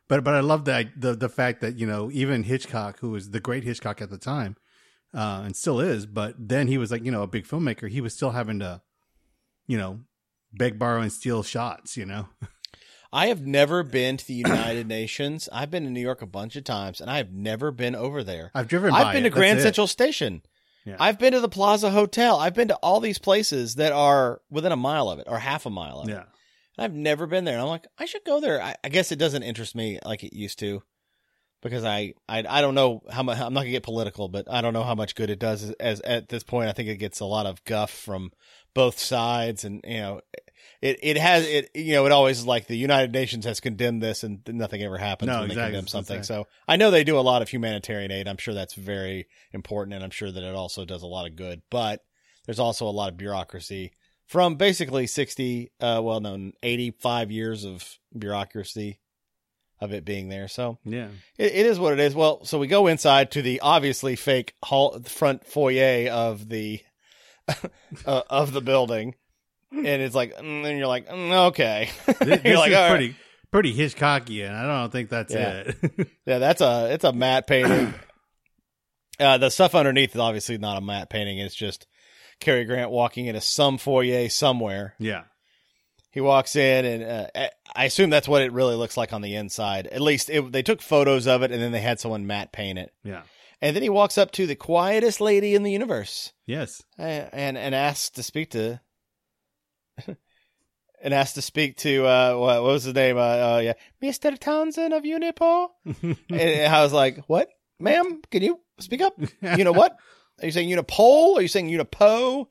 But 0.08 0.22
but 0.22 0.34
I 0.34 0.40
love 0.40 0.64
that 0.66 0.88
the 1.00 1.14
the 1.14 1.28
fact 1.28 1.60
that 1.62 1.76
you 1.76 1.86
know 1.86 2.08
even 2.12 2.44
Hitchcock, 2.44 3.00
who 3.00 3.10
was 3.10 3.30
the 3.30 3.40
great 3.40 3.64
Hitchcock 3.64 4.00
at 4.00 4.10
the 4.10 4.18
time, 4.18 4.56
uh, 5.12 5.42
and 5.44 5.56
still 5.56 5.80
is, 5.80 6.06
but 6.06 6.34
then 6.38 6.68
he 6.68 6.78
was 6.78 6.90
like 6.92 7.04
you 7.04 7.10
know 7.10 7.22
a 7.22 7.26
big 7.26 7.46
filmmaker. 7.46 7.88
He 7.88 8.00
was 8.00 8.14
still 8.14 8.30
having 8.30 8.60
to, 8.60 8.80
you 9.66 9.76
know, 9.76 10.00
beg, 10.52 10.78
borrow, 10.78 11.00
and 11.00 11.12
steal 11.12 11.42
shots. 11.42 11.96
You 11.96 12.06
know. 12.06 12.28
I 13.12 13.26
have 13.28 13.46
never 13.46 13.82
been 13.82 14.16
to 14.16 14.26
the 14.26 14.34
United 14.34 14.86
Nations. 14.88 15.48
I've 15.52 15.70
been 15.70 15.84
to 15.84 15.90
New 15.90 16.00
York 16.00 16.22
a 16.22 16.26
bunch 16.26 16.56
of 16.56 16.64
times, 16.64 17.00
and 17.00 17.10
I 17.10 17.18
have 17.18 17.32
never 17.32 17.70
been 17.70 17.94
over 17.94 18.22
there. 18.22 18.50
I've 18.54 18.68
driven. 18.68 18.92
I've 18.92 19.12
been 19.12 19.24
it. 19.24 19.30
to 19.30 19.34
Grand 19.34 19.58
That's 19.58 19.64
it. 19.64 19.68
Central 19.68 19.86
Station. 19.86 20.42
Yeah. 20.84 20.96
I've 21.00 21.18
been 21.18 21.32
to 21.32 21.40
the 21.40 21.48
Plaza 21.48 21.90
Hotel. 21.90 22.38
I've 22.38 22.54
been 22.54 22.68
to 22.68 22.76
all 22.76 23.00
these 23.00 23.18
places 23.18 23.74
that 23.74 23.92
are 23.92 24.40
within 24.50 24.70
a 24.70 24.76
mile 24.76 25.10
of 25.10 25.18
it 25.18 25.26
or 25.28 25.38
half 25.38 25.66
a 25.66 25.70
mile 25.70 25.98
of 26.00 26.08
it. 26.08 26.12
Yeah. 26.12 26.24
And 26.78 26.84
I've 26.84 26.94
never 26.94 27.26
been 27.26 27.44
there. 27.44 27.54
And 27.54 27.62
I'm 27.62 27.68
like, 27.68 27.86
I 27.98 28.04
should 28.04 28.24
go 28.24 28.40
there. 28.40 28.62
I, 28.62 28.76
I 28.84 28.88
guess 28.88 29.10
it 29.10 29.18
doesn't 29.18 29.42
interest 29.42 29.74
me 29.74 29.98
like 30.04 30.22
it 30.22 30.32
used 30.32 30.60
to 30.60 30.84
because 31.60 31.84
I, 31.84 32.14
I, 32.28 32.44
I 32.48 32.60
don't 32.60 32.76
know 32.76 33.02
how 33.10 33.24
much, 33.24 33.38
I'm 33.38 33.52
not 33.52 33.62
gonna 33.62 33.70
get 33.70 33.82
political, 33.82 34.28
but 34.28 34.46
I 34.48 34.60
don't 34.60 34.74
know 34.74 34.84
how 34.84 34.94
much 34.94 35.16
good 35.16 35.30
it 35.30 35.40
does 35.40 35.64
as, 35.64 35.70
as 35.80 36.00
at 36.02 36.28
this 36.28 36.44
point. 36.44 36.68
I 36.68 36.72
think 36.72 36.88
it 36.88 36.98
gets 36.98 37.18
a 37.18 37.24
lot 37.24 37.46
of 37.46 37.64
guff 37.64 37.90
from 37.90 38.30
both 38.72 38.98
sides 39.00 39.64
and, 39.64 39.80
you 39.84 39.98
know, 39.98 40.20
it, 40.80 40.98
it 41.02 41.16
has, 41.16 41.46
it, 41.46 41.70
you 41.74 41.92
know, 41.94 42.06
it 42.06 42.12
always 42.12 42.38
is 42.40 42.46
like 42.46 42.66
the 42.66 42.76
United 42.76 43.12
Nations 43.12 43.44
has 43.44 43.60
condemned 43.60 44.02
this 44.02 44.22
and 44.24 44.40
nothing 44.48 44.82
ever 44.82 44.98
happens 44.98 45.28
No, 45.28 45.40
when 45.40 45.50
exactly. 45.50 45.72
they 45.72 45.76
condemn 45.78 45.86
something. 45.88 46.22
saying. 46.22 46.42
So 46.44 46.46
I 46.68 46.76
know 46.76 46.90
they 46.90 47.04
do 47.04 47.18
a 47.18 47.20
lot 47.20 47.42
of 47.42 47.48
humanitarian 47.48 48.10
aid. 48.12 48.28
I'm 48.28 48.36
sure 48.36 48.54
that's 48.54 48.74
very 48.74 49.26
important 49.52 49.94
and 49.94 50.04
I'm 50.04 50.10
sure 50.10 50.30
that 50.30 50.42
it 50.42 50.54
also 50.54 50.84
does 50.84 51.02
a 51.02 51.06
lot 51.06 51.26
of 51.26 51.36
good, 51.36 51.62
but 51.70 52.02
there's 52.46 52.58
also 52.60 52.86
a 52.86 52.90
lot 52.90 53.10
of 53.10 53.16
bureaucracy 53.16 53.92
from 54.26 54.56
basically 54.56 55.06
60 55.06 55.70
uh 55.80 56.00
well 56.02 56.18
no 56.20 56.50
85 56.62 57.30
years 57.30 57.64
of 57.64 57.98
bureaucracy 58.18 58.98
of 59.80 59.92
it 59.92 60.04
being 60.04 60.28
there 60.30 60.48
so 60.48 60.78
Yeah. 60.84 61.08
it, 61.38 61.52
it 61.54 61.66
is 61.66 61.78
what 61.78 61.92
it 61.92 62.00
is 62.00 62.12
well 62.14 62.44
so 62.44 62.58
we 62.58 62.66
go 62.66 62.88
inside 62.88 63.30
to 63.32 63.42
the 63.42 63.60
obviously 63.60 64.16
fake 64.16 64.54
hall 64.64 64.98
front 65.04 65.44
foyer 65.46 66.10
of 66.10 66.48
the 66.48 66.80
uh, 68.06 68.22
of 68.28 68.52
the 68.52 68.60
building 68.60 69.14
and 69.72 69.86
it's 69.86 70.14
like 70.14 70.34
mm, 70.36 70.64
and 70.66 70.78
you're 70.78 70.86
like 70.86 71.08
mm, 71.08 71.32
okay 71.48 71.88
This, 72.20 72.44
you're 72.44 72.56
like 72.58 72.70
is 72.70 72.76
all 72.76 72.82
right. 72.82 72.90
pretty 72.90 73.16
pretty 73.50 73.74
Hitchcockian. 73.74 74.50
I 74.54 74.62
don't 74.80 74.90
think 74.92 75.10
that's 75.10 75.32
Yeah. 75.32 75.64
it. 75.66 76.08
yeah 76.26 76.38
that's 76.38 76.60
a 76.60 76.92
it's 76.92 77.04
a 77.04 77.12
matte 77.12 77.46
painting 77.46 77.94
uh 79.20 79.38
the 79.38 79.50
stuff 79.50 79.74
underneath 79.74 80.14
is 80.14 80.20
obviously 80.20 80.58
not 80.58 80.76
a 80.78 80.80
matte 80.80 81.10
painting 81.10 81.38
it's 81.38 81.54
just 81.54 81.86
Cary 82.40 82.64
Grant 82.64 82.90
walking 82.90 83.26
into 83.26 83.40
some 83.40 83.78
foyer 83.78 84.28
somewhere 84.28 84.94
yeah. 84.98 85.22
He 86.12 86.22
walks 86.22 86.56
in, 86.56 86.86
and 86.86 87.02
uh, 87.36 87.48
I 87.74 87.84
assume 87.84 88.08
that's 88.08 88.26
what 88.26 88.40
it 88.40 88.50
really 88.50 88.74
looks 88.74 88.96
like 88.96 89.12
on 89.12 89.20
the 89.20 89.34
inside. 89.34 89.86
At 89.88 90.00
least 90.00 90.30
it, 90.30 90.50
they 90.50 90.62
took 90.62 90.80
photos 90.80 91.26
of 91.26 91.42
it, 91.42 91.50
and 91.52 91.60
then 91.62 91.72
they 91.72 91.80
had 91.82 92.00
someone 92.00 92.26
matte 92.26 92.52
paint 92.52 92.78
it. 92.78 92.90
Yeah. 93.04 93.20
And 93.60 93.76
then 93.76 93.82
he 93.82 93.90
walks 93.90 94.16
up 94.16 94.30
to 94.32 94.46
the 94.46 94.54
quietest 94.54 95.20
lady 95.20 95.54
in 95.54 95.62
the 95.62 95.70
universe, 95.72 96.32
Yes. 96.46 96.82
and 96.96 97.28
and, 97.34 97.58
and 97.58 97.74
asks 97.74 98.08
to 98.12 98.22
speak 98.22 98.50
to, 98.52 98.80
and 101.02 101.14
asks 101.14 101.34
to 101.34 101.42
speak 101.42 101.76
to 101.78 102.06
uh, 102.06 102.34
what, 102.36 102.62
what 102.62 102.72
was 102.72 102.84
his 102.84 102.94
name? 102.94 103.16
Uh, 103.16 103.20
uh, 103.20 103.60
yeah, 103.62 103.72
Mister 104.00 104.36
Townsend 104.36 104.92
of 104.92 105.02
Unipo. 105.04 105.68
and 106.30 106.74
I 106.74 106.82
was 106.82 106.92
like, 106.92 107.18
"What, 107.26 107.48
ma'am? 107.78 108.20
Can 108.30 108.42
you 108.42 108.60
speak 108.78 109.00
up? 109.02 109.14
You 109.56 109.64
know 109.64 109.72
what? 109.72 109.96
Are 110.42 110.46
you 110.46 110.52
saying 110.52 110.68
Unipole? 110.68 111.36
Are 111.38 111.42
you 111.42 111.48
saying 111.48 111.68
Unipo? 111.70 112.46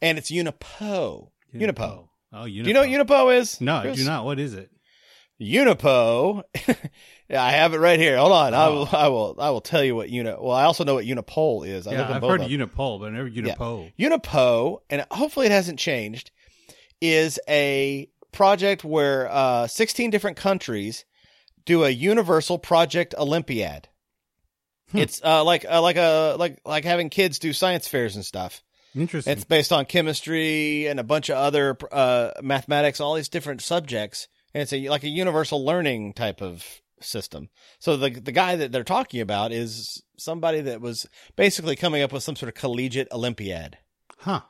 And 0.00 0.18
it's 0.18 0.30
Unipo. 0.30 1.30
Unipo. 1.54 2.08
Oh, 2.32 2.36
Unipo. 2.44 2.62
Do 2.62 2.68
you 2.68 2.74
know 2.74 2.80
what 2.80 2.88
Unipo 3.08 3.38
is? 3.38 3.60
No, 3.60 3.76
I 3.76 3.92
do 3.94 4.04
not. 4.04 4.24
What 4.24 4.38
is 4.38 4.54
it? 4.54 4.70
Unipo. 5.40 6.42
yeah, 7.28 7.42
I 7.42 7.50
have 7.52 7.74
it 7.74 7.78
right 7.78 7.98
here. 7.98 8.16
Hold 8.16 8.32
on. 8.32 8.54
I 8.54 8.66
Oh. 8.66 8.74
will. 8.74 8.88
I 8.92 9.08
will. 9.08 9.36
I 9.38 9.50
will 9.50 9.60
tell 9.60 9.82
you 9.82 9.94
what 9.96 10.08
uni. 10.10 10.30
Well, 10.30 10.52
I 10.52 10.64
also 10.64 10.84
know 10.84 10.94
what 10.94 11.04
Unipole 11.04 11.66
is. 11.66 11.86
I 11.86 11.92
yeah, 11.92 12.08
I've 12.14 12.22
heard 12.22 12.42
of. 12.42 12.48
Unipole, 12.50 13.00
but 13.00 13.12
never 13.12 13.28
Unipo. 13.30 13.92
Unipo, 13.98 14.80
and 14.90 15.04
hopefully 15.10 15.46
it 15.46 15.52
hasn't 15.52 15.78
changed. 15.78 16.30
Is 17.04 17.40
a 17.48 18.08
project 18.30 18.84
where 18.84 19.28
uh, 19.30 19.66
16 19.66 20.10
different 20.10 20.36
countries 20.36 21.04
do 21.64 21.84
a 21.84 21.90
universal 21.90 22.58
project 22.58 23.14
Olympiad. 23.18 23.88
Hmm. 24.90 24.98
It's 24.98 25.22
uh, 25.22 25.44
like 25.44 25.64
uh, 25.68 25.82
like 25.82 25.96
a 25.96 26.36
like 26.38 26.60
like 26.64 26.84
having 26.84 27.10
kids 27.10 27.38
do 27.38 27.52
science 27.52 27.88
fairs 27.88 28.16
and 28.16 28.24
stuff. 28.24 28.62
Interesting. 28.94 29.32
It's 29.32 29.44
based 29.44 29.72
on 29.72 29.86
chemistry 29.86 30.86
and 30.86 31.00
a 31.00 31.04
bunch 31.04 31.30
of 31.30 31.36
other 31.36 31.76
uh, 31.90 32.32
mathematics, 32.42 33.00
all 33.00 33.14
these 33.14 33.30
different 33.30 33.62
subjects, 33.62 34.28
and 34.52 34.62
it's 34.62 34.72
a 34.72 34.88
like 34.88 35.04
a 35.04 35.08
universal 35.08 35.64
learning 35.64 36.12
type 36.12 36.42
of 36.42 36.82
system. 37.00 37.48
So 37.78 37.96
the 37.96 38.10
the 38.10 38.32
guy 38.32 38.56
that 38.56 38.72
they're 38.72 38.84
talking 38.84 39.20
about 39.20 39.52
is 39.52 40.02
somebody 40.18 40.60
that 40.62 40.80
was 40.80 41.06
basically 41.36 41.76
coming 41.76 42.02
up 42.02 42.12
with 42.12 42.22
some 42.22 42.36
sort 42.36 42.48
of 42.48 42.54
collegiate 42.54 43.08
Olympiad. 43.12 43.78
huh. 44.18 44.40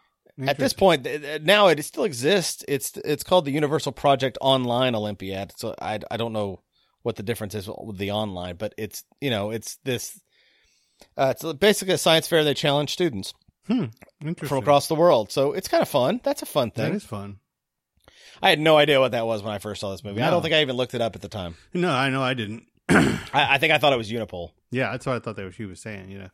At 0.41 0.59
this 0.59 0.73
point, 0.73 1.07
now 1.43 1.69
it 1.69 1.83
still 1.85 2.05
exists. 2.05 2.65
It's 2.67 2.97
it's 3.05 3.23
called 3.23 3.45
the 3.45 3.51
Universal 3.51 3.93
Project 3.93 4.39
Online 4.41 4.95
Olympiad. 4.95 5.53
So 5.57 5.75
I 5.81 6.01
I 6.11 6.17
don't 6.17 6.33
know 6.33 6.63
what 7.03 7.17
the 7.17 7.23
difference 7.23 7.55
is 7.55 7.69
with 7.69 7.99
the 7.99 8.13
online, 8.13 8.57
but 8.57 8.75
it's 8.79 9.05
you 9.21 9.31
know 9.31 9.51
it's 9.51 9.77
this. 9.85 10.19
Uh, 11.17 11.35
it's 11.37 11.59
basically 11.59 11.95
a 11.95 11.99
science 11.99 12.29
fair. 12.29 12.45
They 12.45 12.55
challenge 12.55 12.91
students 12.91 13.35
Interesting. 13.69 14.49
from 14.49 14.59
across 14.59 14.89
the 14.89 14.95
world. 14.95 15.31
So 15.31 15.53
it's 15.53 15.69
kind 15.69 15.83
of 15.83 15.89
fun. 15.89 16.21
That's 16.23 16.43
a 16.43 16.47
fun 16.47 16.71
that 16.75 16.83
thing. 16.83 16.95
is 16.95 17.05
fun. 17.05 17.39
I 18.41 18.51
had 18.51 18.61
no 18.61 18.77
idea 18.77 19.01
what 19.01 19.13
that 19.13 19.27
was 19.27 19.43
when 19.43 19.53
I 19.53 19.59
first 19.59 19.81
saw 19.81 19.91
this 19.91 20.03
movie. 20.03 20.23
I 20.23 20.31
don't 20.31 20.43
think 20.43 20.55
I 20.55 20.63
even 20.63 20.77
looked 20.77 20.95
it 20.95 21.01
up 21.01 21.15
at 21.15 21.23
the 21.23 21.29
time. 21.29 21.57
No, 21.75 21.91
I 21.91 22.11
know 22.11 22.23
I 22.23 22.35
didn't. 22.35 22.65
I, 22.89 23.21
I 23.33 23.59
think 23.59 23.73
I 23.73 23.79
thought 23.79 23.93
it 23.93 23.97
was 23.97 24.11
unipol 24.11 24.51
Yeah, 24.71 24.91
that's 24.91 25.07
what 25.07 25.17
I 25.17 25.19
thought 25.21 25.37
that 25.37 25.45
was 25.45 25.55
she 25.55 25.65
was 25.65 25.81
saying. 25.81 26.11
You 26.11 26.19
know, 26.19 26.29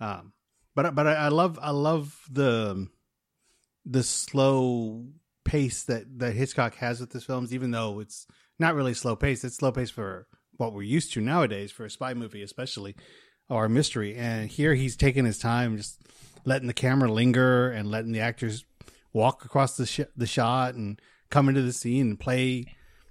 um, 0.00 0.32
but 0.74 0.94
but 0.94 1.06
I, 1.06 1.14
I 1.14 1.28
love 1.28 1.58
I 1.60 1.70
love 1.70 2.16
the 2.30 2.86
the 3.84 4.02
slow 4.02 5.06
pace 5.44 5.82
that 5.84 6.18
that 6.18 6.32
Hitchcock 6.34 6.74
has 6.76 7.00
with 7.00 7.12
his 7.12 7.24
films, 7.24 7.52
even 7.54 7.70
though 7.70 8.00
it's 8.00 8.26
not 8.58 8.74
really 8.74 8.94
slow 8.94 9.16
pace. 9.16 9.42
It's 9.44 9.56
slow 9.56 9.72
pace 9.72 9.90
for 9.90 10.26
what 10.56 10.72
we're 10.74 10.82
used 10.82 11.12
to 11.14 11.20
nowadays 11.20 11.72
for 11.72 11.84
a 11.84 11.90
spy 11.90 12.12
movie, 12.14 12.42
especially 12.42 12.94
or 13.48 13.64
a 13.64 13.68
mystery. 13.70 14.14
And 14.14 14.50
here 14.50 14.74
he's 14.74 14.96
taking 14.96 15.24
his 15.24 15.38
time, 15.38 15.76
just 15.76 16.00
letting 16.44 16.66
the 16.68 16.74
camera 16.74 17.10
linger 17.10 17.70
and 17.70 17.90
letting 17.90 18.12
the 18.12 18.20
actors 18.20 18.64
walk 19.12 19.44
across 19.44 19.76
the 19.76 19.86
sh- 19.86 20.00
the 20.16 20.26
shot 20.26 20.74
and 20.74 21.00
come 21.30 21.48
into 21.48 21.62
the 21.62 21.72
scene 21.72 22.08
and 22.10 22.20
play. 22.20 22.66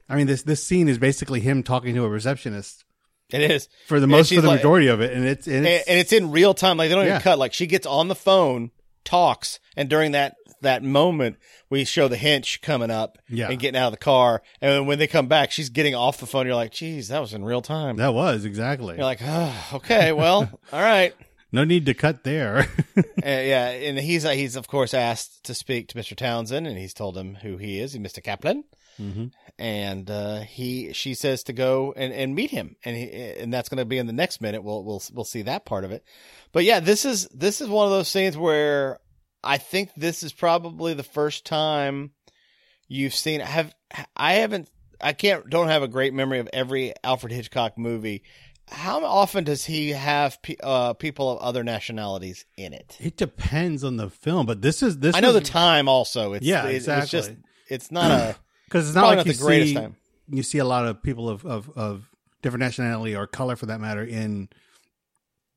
I 0.07 0.15
mean, 0.15 0.27
this 0.27 0.43
this 0.43 0.63
scene 0.63 0.87
is 0.87 0.97
basically 0.97 1.39
him 1.39 1.63
talking 1.63 1.95
to 1.95 2.03
a 2.05 2.09
receptionist 2.09 2.85
It 3.31 3.49
is. 3.51 3.67
for 3.87 3.99
the 3.99 4.07
most 4.07 4.33
for 4.33 4.41
the 4.41 4.47
like- 4.47 4.59
majority 4.59 4.87
of 4.87 5.01
it, 5.01 5.13
and 5.13 5.25
it's 5.25 5.47
and 5.47 5.57
And, 5.57 5.65
it's, 5.67 5.87
and 5.89 5.99
it's 5.99 6.13
in 6.13 6.31
real 6.31 6.53
time. 6.53 6.77
Like 6.77 6.89
they 6.89 6.95
don't 6.95 7.05
Yeah. 7.05 7.13
even 7.15 7.21
cut. 7.21 7.39
Like 7.39 7.53
she 7.53 7.65
gets 7.67 7.85
on 7.87 8.07
the 8.07 8.15
phone, 8.15 8.71
talks, 9.09 9.59
and 9.75 9.89
during 9.89 10.11
that 10.11 10.35
that 10.61 10.83
moment, 10.83 11.37
we 11.69 11.85
show 11.85 12.09
the 12.09 12.17
hench 12.17 12.61
coming 12.61 12.91
up 12.91 13.17
Yeah. 13.29 13.49
and 13.49 13.57
getting 13.59 13.79
out 13.79 13.87
of 13.87 13.91
the 13.93 13.97
car. 13.97 14.41
And 14.59 14.85
when 14.87 14.99
they 14.99 15.07
come 15.07 15.27
back, 15.27 15.51
she's 15.51 15.69
getting 15.69 15.95
off 15.95 16.17
the 16.17 16.25
phone. 16.25 16.45
You're 16.45 16.55
like, 16.55 16.73
geez, 16.73 17.07
that 17.07 17.19
was 17.19 17.33
in 17.33 17.45
real 17.45 17.61
time. 17.61 17.95
that 17.95 18.13
was 18.13 18.43
exactly. 18.43 18.95
You're 18.95 19.05
like, 19.05 19.21
oh, 19.23 19.69
okay, 19.75 20.11
well, 20.11 20.49
all 20.73 20.81
right. 20.81 21.13
no 21.53 21.63
need 21.63 21.85
to 21.85 21.93
cut 21.93 22.23
there. 22.23 22.67
Uh, 22.97 23.03
yeah, 23.25 23.67
and 23.69 23.97
he's 23.99 24.25
uh, 24.25 24.29
he's 24.31 24.55
of 24.55 24.67
course 24.67 24.93
asked 24.93 25.43
to 25.45 25.53
speak 25.53 25.87
to 25.89 25.97
Mr. 25.97 26.15
Townsend, 26.15 26.65
and 26.67 26.77
he's 26.77 26.93
told 26.93 27.17
him 27.17 27.35
who 27.35 27.57
he 27.57 27.79
is, 27.79 27.93
he's 27.93 28.01
Mr. 28.01 28.23
Kaplan, 28.23 28.63
mm-hmm. 28.99 29.25
and 29.57 30.09
uh, 30.09 30.41
he 30.41 30.93
she 30.93 31.13
says 31.13 31.43
to 31.43 31.53
go 31.53 31.93
and, 31.95 32.13
and 32.13 32.35
meet 32.35 32.51
him, 32.51 32.75
and 32.83 32.95
he, 32.95 33.09
and 33.11 33.53
that's 33.53 33.69
going 33.69 33.77
to 33.77 33.85
be 33.85 33.97
in 33.97 34.07
the 34.07 34.13
next 34.13 34.41
minute. 34.41 34.63
We'll 34.63 34.83
we'll 34.83 35.01
we'll 35.13 35.25
see 35.25 35.43
that 35.43 35.65
part 35.65 35.83
of 35.83 35.91
it, 35.91 36.03
but 36.51 36.63
yeah, 36.63 36.79
this 36.79 37.05
is 37.05 37.27
this 37.29 37.61
is 37.61 37.67
one 37.67 37.85
of 37.85 37.91
those 37.91 38.07
scenes 38.07 38.37
where 38.37 38.99
I 39.43 39.57
think 39.57 39.91
this 39.95 40.23
is 40.23 40.33
probably 40.33 40.93
the 40.93 41.03
first 41.03 41.45
time 41.45 42.11
you've 42.87 43.15
seen 43.15 43.39
have 43.39 43.73
I 44.15 44.33
haven't 44.33 44.69
I 45.01 45.13
can't 45.13 45.49
don't 45.49 45.67
have 45.67 45.83
a 45.83 45.87
great 45.87 46.13
memory 46.13 46.39
of 46.39 46.49
every 46.51 46.93
Alfred 47.03 47.31
Hitchcock 47.31 47.77
movie. 47.77 48.23
How 48.71 49.03
often 49.03 49.45
does 49.45 49.65
he 49.65 49.89
have 49.91 50.39
pe- 50.43 50.57
uh, 50.61 50.93
people 50.93 51.31
of 51.31 51.39
other 51.39 51.63
nationalities 51.63 52.45
in 52.55 52.73
it? 52.73 52.97
It 52.99 53.17
depends 53.17 53.83
on 53.83 53.97
the 53.97 54.11
film, 54.11 54.45
but 54.45 54.61
this 54.61 54.83
is 54.83 54.99
this. 54.99 55.15
I 55.15 55.21
know 55.21 55.33
was- 55.33 55.41
the 55.41 55.47
time 55.47 55.87
also. 55.87 56.33
It's, 56.33 56.45
Yeah, 56.45 56.67
it- 56.67 56.75
exactly. 56.75 57.03
It's 57.03 57.11
just 57.11 57.31
it's 57.67 57.91
not 57.91 58.11
a 58.11 58.35
because 58.69 58.87
it's 58.87 58.95
not 58.95 59.01
probably 59.01 59.17
like 59.17 59.25
not 59.25 59.31
you 59.33 59.33
the 59.39 59.43
greatest 59.45 59.69
see 59.69 59.75
time. 59.75 59.95
you 60.29 60.43
see 60.43 60.57
a 60.59 60.65
lot 60.65 60.85
of 60.85 61.01
people 61.03 61.27
of, 61.29 61.45
of 61.45 61.69
of 61.75 62.09
different 62.41 62.61
nationality 62.61 63.15
or 63.15 63.27
color 63.27 63.55
for 63.55 63.65
that 63.65 63.79
matter 63.81 64.03
in 64.03 64.47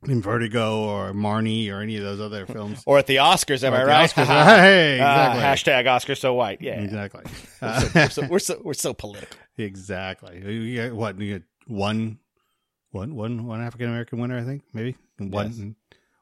in 0.08 0.20
Vertigo 0.20 0.80
or 0.80 1.12
Marnie 1.12 1.70
or 1.70 1.80
any 1.80 1.96
of 1.96 2.02
those 2.02 2.20
other 2.20 2.44
films. 2.54 2.82
or 2.86 2.98
at 2.98 3.06
the 3.06 3.16
Oscars. 3.16 3.62
Am 3.62 3.72
Or 3.72 3.76
I 3.76 3.84
right? 3.84 4.10
Oscars. 4.10 4.26
hey, 4.26 4.98
Ah, 5.00 5.34
exactly. 5.34 5.72
hashtag 5.72 5.88
Oscar 5.88 6.14
so 6.16 6.34
white. 6.34 6.60
Yeah, 6.60 6.80
Exactly. 6.80 7.22
we're, 7.62 8.08
so, 8.10 8.26
we're 8.28 8.38
so 8.40 8.60
we're 8.64 8.74
so 8.74 8.94
political. 8.94 9.38
exactly. 9.58 10.42
You 10.44 10.74
get 10.74 10.94
what? 10.96 11.20
You 11.20 11.34
get 11.34 11.42
one, 11.68 12.18
one, 12.90 13.14
one, 13.14 13.46
one 13.46 13.60
African 13.62 13.88
American 13.88 14.18
winner, 14.18 14.36
I 14.38 14.42
think, 14.42 14.62
maybe 14.72 14.96
and 15.20 15.32
one, 15.32 15.76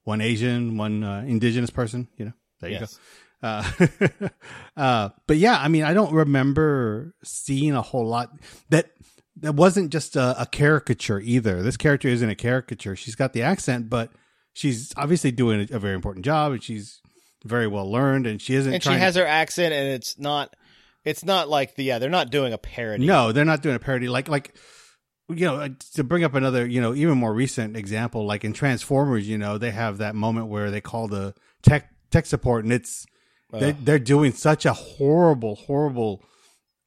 one 0.05 0.21
Asian, 0.21 0.77
one 0.77 1.03
uh, 1.03 1.25
indigenous 1.27 1.71
person. 1.71 2.07
You 2.19 2.27
know, 2.27 2.33
there 2.61 2.71
you 2.71 2.77
Yes. 2.81 2.97
go. 2.97 3.01
Uh, 3.43 3.71
uh, 4.77 5.09
but 5.27 5.37
yeah, 5.37 5.59
I 5.59 5.69
mean, 5.69 5.85
I 5.85 5.95
don't 5.95 6.13
remember 6.13 7.15
seeing 7.25 7.73
a 7.73 7.83
whole 7.83 8.07
lot 8.07 8.31
that 8.69 8.91
that 9.37 9.55
wasn't 9.55 9.91
just 9.91 10.17
a, 10.17 10.43
a 10.43 10.47
caricature 10.47 11.21
either. 11.21 11.63
This 11.63 11.77
character 11.77 12.09
isn't 12.09 12.29
a 12.29 12.35
caricature. 12.35 12.97
She's 12.97 13.15
got 13.15 13.33
the 13.33 13.43
accent, 13.43 13.89
but 13.89 14.11
she's 14.53 14.93
obviously 14.97 15.33
doing 15.33 15.69
a, 15.71 15.77
a 15.77 15.79
very 15.79 15.95
important 15.95 16.25
job, 16.25 16.53
and 16.53 16.63
she's 16.63 17.01
very 17.45 17.67
well 17.67 17.91
learned, 17.91 18.27
and 18.27 18.41
she 18.41 18.55
isn't. 18.55 18.75
And 18.75 18.83
she 18.83 18.91
has 18.91 19.15
to, 19.15 19.21
her 19.21 19.27
accent, 19.27 19.73
and 19.73 19.89
it's 19.89 20.19
not 20.19 20.55
it's 21.05 21.25
not 21.25 21.49
like 21.49 21.75
the 21.77 21.85
yeah 21.85 21.99
they're 21.99 22.11
not 22.11 22.31
doing 22.31 22.53
a 22.53 22.59
parody. 22.59 23.07
no, 23.07 23.33
they're 23.33 23.45
not 23.45 23.63
doing 23.63 23.77
a 23.77 23.81
parody. 23.81 24.09
Like 24.09 24.29
like 24.29 24.55
you 25.29 25.47
know 25.47 25.69
to 25.95 26.05
bring 26.05 26.25
up 26.25 26.35
another 26.35 26.67
you 26.67 26.81
know 26.81 26.95
even 26.95 27.17
more 27.17 27.33
recent 27.33 27.77
example, 27.77 28.27
like 28.27 28.45
in 28.45 28.53
Transformers, 28.53 29.29
you 29.29 29.39
know 29.39 29.59
they 29.59 29.71
have 29.71 29.99
that 29.99 30.15
moment 30.15 30.49
where 30.49 30.71
they 30.71 30.81
call 30.81 31.09
the 31.09 31.35
tech 31.63 31.91
tech 32.11 32.27
support, 32.27 32.65
and 32.65 32.73
it's 32.73 33.07
they're, 33.53 33.73
they're 33.73 33.99
doing 33.99 34.33
such 34.33 34.65
a 34.67 34.73
horrible, 34.73 35.57
horrible, 35.57 36.23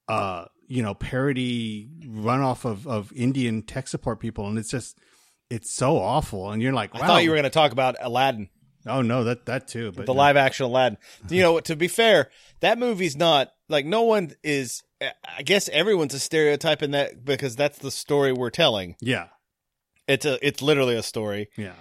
uh, 0.08 0.46
you 0.68 0.82
know, 0.82 0.94
parody 0.94 1.90
runoff 2.06 2.66
of 2.66 2.88
of 2.88 3.12
Indian 3.14 3.64
tech 3.64 3.88
support 3.88 4.20
people, 4.20 4.48
and 4.48 4.58
it's 4.58 4.70
just 4.70 4.98
it's 5.50 5.72
so 5.72 5.98
awful. 5.98 6.52
And 6.52 6.62
you're 6.62 6.74
like, 6.74 6.94
wow. 6.94 7.02
I 7.02 7.08
thought 7.08 7.24
you 7.24 7.30
were 7.30 7.36
going 7.36 7.44
to 7.44 7.50
talk 7.50 7.72
about 7.72 7.96
Aladdin, 8.00 8.50
Oh 8.86 9.02
no, 9.02 9.24
that 9.24 9.46
that 9.46 9.68
too, 9.68 9.92
but 9.92 10.06
the 10.06 10.14
no. 10.14 10.18
live 10.18 10.38
action 10.38 10.66
Aladdin. 10.66 10.98
You 11.30 11.42
know, 11.42 11.60
to 11.62 11.76
be 11.76 11.88
fair, 11.88 12.30
that 12.60 12.78
movie's 12.78 13.16
not 13.16 13.52
like 13.70 13.86
no 13.86 14.04
one 14.04 14.32
is. 14.44 14.82
I 15.38 15.42
guess 15.44 15.68
everyone's 15.70 16.14
a 16.14 16.20
stereotype 16.20 16.82
in 16.82 16.92
that 16.92 17.26
because 17.26 17.56
that's 17.58 17.78
the 17.80 17.92
story 17.92 18.32
we're 18.32 18.50
telling. 18.50 18.96
Yeah, 19.02 19.28
It's 20.08 20.26
a 20.26 20.46
it's 20.46 20.62
literally 20.62 20.96
a 20.96 21.04
story. 21.04 21.50
yeah, 21.58 21.74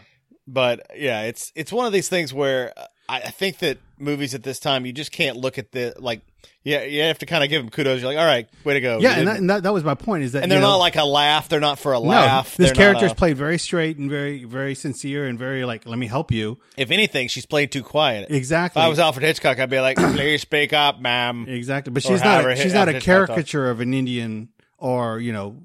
but 0.46 0.86
yeah, 0.96 1.22
it's 1.22 1.52
it's 1.54 1.72
one 1.72 1.86
of 1.86 1.92
these 1.92 2.08
things 2.08 2.32
where 2.34 2.72
uh, 2.76 2.86
I, 3.08 3.16
I 3.20 3.30
think 3.30 3.58
that 3.58 3.78
movies 3.98 4.34
at 4.34 4.42
this 4.42 4.58
time 4.58 4.84
you 4.86 4.92
just 4.92 5.12
can't 5.12 5.36
look 5.36 5.58
at 5.58 5.70
the 5.72 5.94
like 5.98 6.20
yeah 6.64 6.82
you 6.82 7.02
have 7.02 7.18
to 7.18 7.26
kind 7.26 7.42
of 7.44 7.50
give 7.50 7.62
them 7.62 7.70
kudos. 7.70 8.00
You're 8.00 8.10
like, 8.10 8.18
all 8.18 8.24
right, 8.24 8.48
way 8.64 8.74
to 8.74 8.80
go. 8.80 8.98
yeah. 9.00 9.18
And 9.18 9.28
that, 9.28 9.36
and 9.38 9.50
that 9.50 9.62
that 9.64 9.72
was 9.72 9.82
my 9.84 9.94
point. 9.94 10.24
Is 10.24 10.32
that 10.32 10.42
and 10.44 10.50
they're 10.52 10.60
know, 10.60 10.70
not 10.70 10.76
like 10.76 10.96
a 10.96 11.04
laugh. 11.04 11.48
They're 11.48 11.60
not 11.60 11.78
for 11.78 11.92
a 11.92 12.00
no, 12.00 12.06
laugh. 12.06 12.56
this 12.56 12.68
They're 12.68 12.74
character's 12.74 13.08
not 13.10 13.12
a- 13.12 13.16
played 13.16 13.36
very 13.36 13.58
straight 13.58 13.96
and 13.98 14.08
very 14.10 14.44
very 14.44 14.74
sincere 14.74 15.26
and 15.26 15.38
very 15.38 15.64
like, 15.64 15.86
let 15.86 15.98
me 15.98 16.06
help 16.06 16.30
you. 16.30 16.58
if 16.76 16.90
anything, 16.90 17.28
she's 17.28 17.46
played 17.46 17.70
too 17.72 17.82
quiet. 17.82 18.30
Exactly. 18.30 18.80
If 18.80 18.86
I 18.86 18.88
was 18.88 18.98
Alfred 18.98 19.24
Hitchcock, 19.24 19.58
I'd 19.58 19.70
be 19.70 19.80
like, 19.80 19.96
please 20.14 20.42
speak 20.42 20.72
up, 20.72 21.00
ma'am. 21.00 21.46
Exactly, 21.48 21.92
but 21.92 22.02
she's 22.02 22.20
however 22.20 22.48
not. 22.50 22.56
hit- 22.58 22.62
She's 22.64 22.74
not 22.74 22.88
a 22.88 22.92
Hitchcock 22.92 23.26
caricature 23.28 23.68
of 23.70 23.80
an 23.80 23.92
Indian 23.94 24.48
or 24.78 25.18
you 25.20 25.32
know 25.32 25.56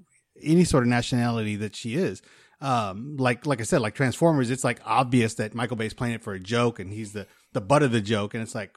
any 0.41 0.63
sort 0.63 0.83
of 0.83 0.89
nationality 0.89 1.55
that 1.57 1.75
she 1.75 1.95
is. 1.95 2.21
Um, 2.59 3.17
like 3.17 3.45
like 3.45 3.59
I 3.61 3.63
said, 3.63 3.81
like 3.81 3.93
Transformers, 3.95 4.49
it's 4.49 4.63
like 4.63 4.79
obvious 4.85 5.35
that 5.35 5.53
Michael 5.53 5.77
Bay's 5.77 5.93
playing 5.93 6.15
it 6.15 6.23
for 6.23 6.33
a 6.33 6.39
joke, 6.39 6.79
and 6.79 6.91
he's 6.91 7.13
the 7.13 7.27
the 7.53 7.61
butt 7.61 7.83
of 7.83 7.91
the 7.91 8.01
joke, 8.01 8.33
and 8.33 8.41
it's 8.41 8.55
like, 8.55 8.75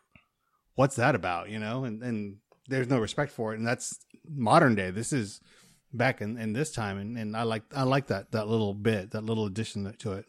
what's 0.75 0.97
that 0.97 1.15
about, 1.15 1.49
you 1.51 1.59
know? 1.59 1.85
And 1.85 2.03
and 2.03 2.37
there's 2.69 2.89
no 2.89 2.99
respect 2.99 3.33
for 3.33 3.53
it, 3.55 3.59
and 3.59 3.67
that's 3.67 3.99
modern 4.29 4.75
day. 4.75 4.91
This 4.91 5.13
is 5.13 5.41
back 5.93 6.21
in, 6.21 6.37
in 6.39 6.53
this 6.53 6.71
time, 6.73 6.99
and, 6.99 7.17
and 7.17 7.37
I 7.37 7.43
like 7.45 7.63
I 7.75 7.85
like 7.85 8.09
that 8.09 8.33
that 8.33 8.49
little 8.49 8.75
bit, 8.75 9.13
that 9.13 9.25
little 9.25 9.47
addition 9.47 9.91
to 9.99 10.13
it. 10.13 10.27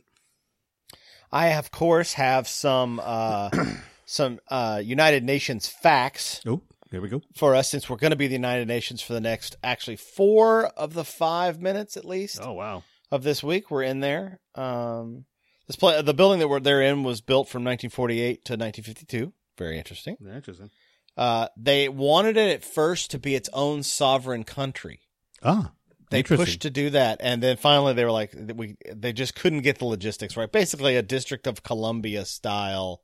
I 1.31 1.47
of 1.49 1.71
course 1.71 2.13
have 2.13 2.47
some 2.47 3.01
uh 3.03 3.49
some 4.05 4.39
uh 4.47 4.81
United 4.83 5.23
Nations 5.23 5.67
facts 5.67 6.41
Oh, 6.45 6.61
there 6.89 7.01
we 7.01 7.09
go. 7.09 7.21
for 7.35 7.55
us 7.55 7.69
since 7.69 7.89
we're 7.89 7.97
going 7.97 8.11
to 8.11 8.17
be 8.17 8.27
the 8.27 8.33
United 8.33 8.67
Nations 8.67 9.01
for 9.01 9.13
the 9.13 9.21
next 9.21 9.55
actually 9.63 9.95
four 9.97 10.65
of 10.67 10.93
the 10.93 11.05
five 11.05 11.61
minutes 11.61 11.95
at 11.95 12.05
least. 12.05 12.39
Oh 12.41 12.53
wow, 12.53 12.83
of 13.11 13.23
this 13.23 13.43
week. 13.43 13.69
We're 13.69 13.83
in 13.83 13.99
there. 13.99 14.39
Um, 14.55 15.25
this 15.67 15.75
play, 15.75 16.01
the 16.01 16.13
building 16.13 16.39
that 16.39 16.47
we're 16.47 16.59
they're 16.59 16.81
in 16.81 17.03
was 17.03 17.21
built 17.21 17.47
from 17.49 17.63
1948 17.63 18.45
to 18.45 18.53
1952. 18.53 19.33
Very 19.57 19.77
interesting. 19.77 20.17
interesting. 20.33 20.69
Uh, 21.17 21.47
they 21.57 21.89
wanted 21.89 22.37
it 22.37 22.51
at 22.51 22.63
first 22.63 23.11
to 23.11 23.19
be 23.19 23.35
its 23.35 23.49
own 23.53 23.83
sovereign 23.83 24.43
country. 24.43 25.01
Ah, 25.43 25.71
They 26.09 26.23
pushed 26.23 26.61
to 26.61 26.69
do 26.69 26.89
that, 26.91 27.19
and 27.21 27.43
then 27.43 27.57
finally 27.57 27.93
they 27.93 28.05
were 28.05 28.11
like, 28.11 28.33
we 28.55 28.75
they 28.93 29.13
just 29.13 29.35
couldn't 29.35 29.61
get 29.61 29.77
the 29.79 29.85
logistics 29.85 30.35
right. 30.37 30.51
Basically, 30.51 30.95
a 30.95 31.01
District 31.01 31.47
of 31.47 31.63
Columbia 31.63 32.25
style, 32.25 33.01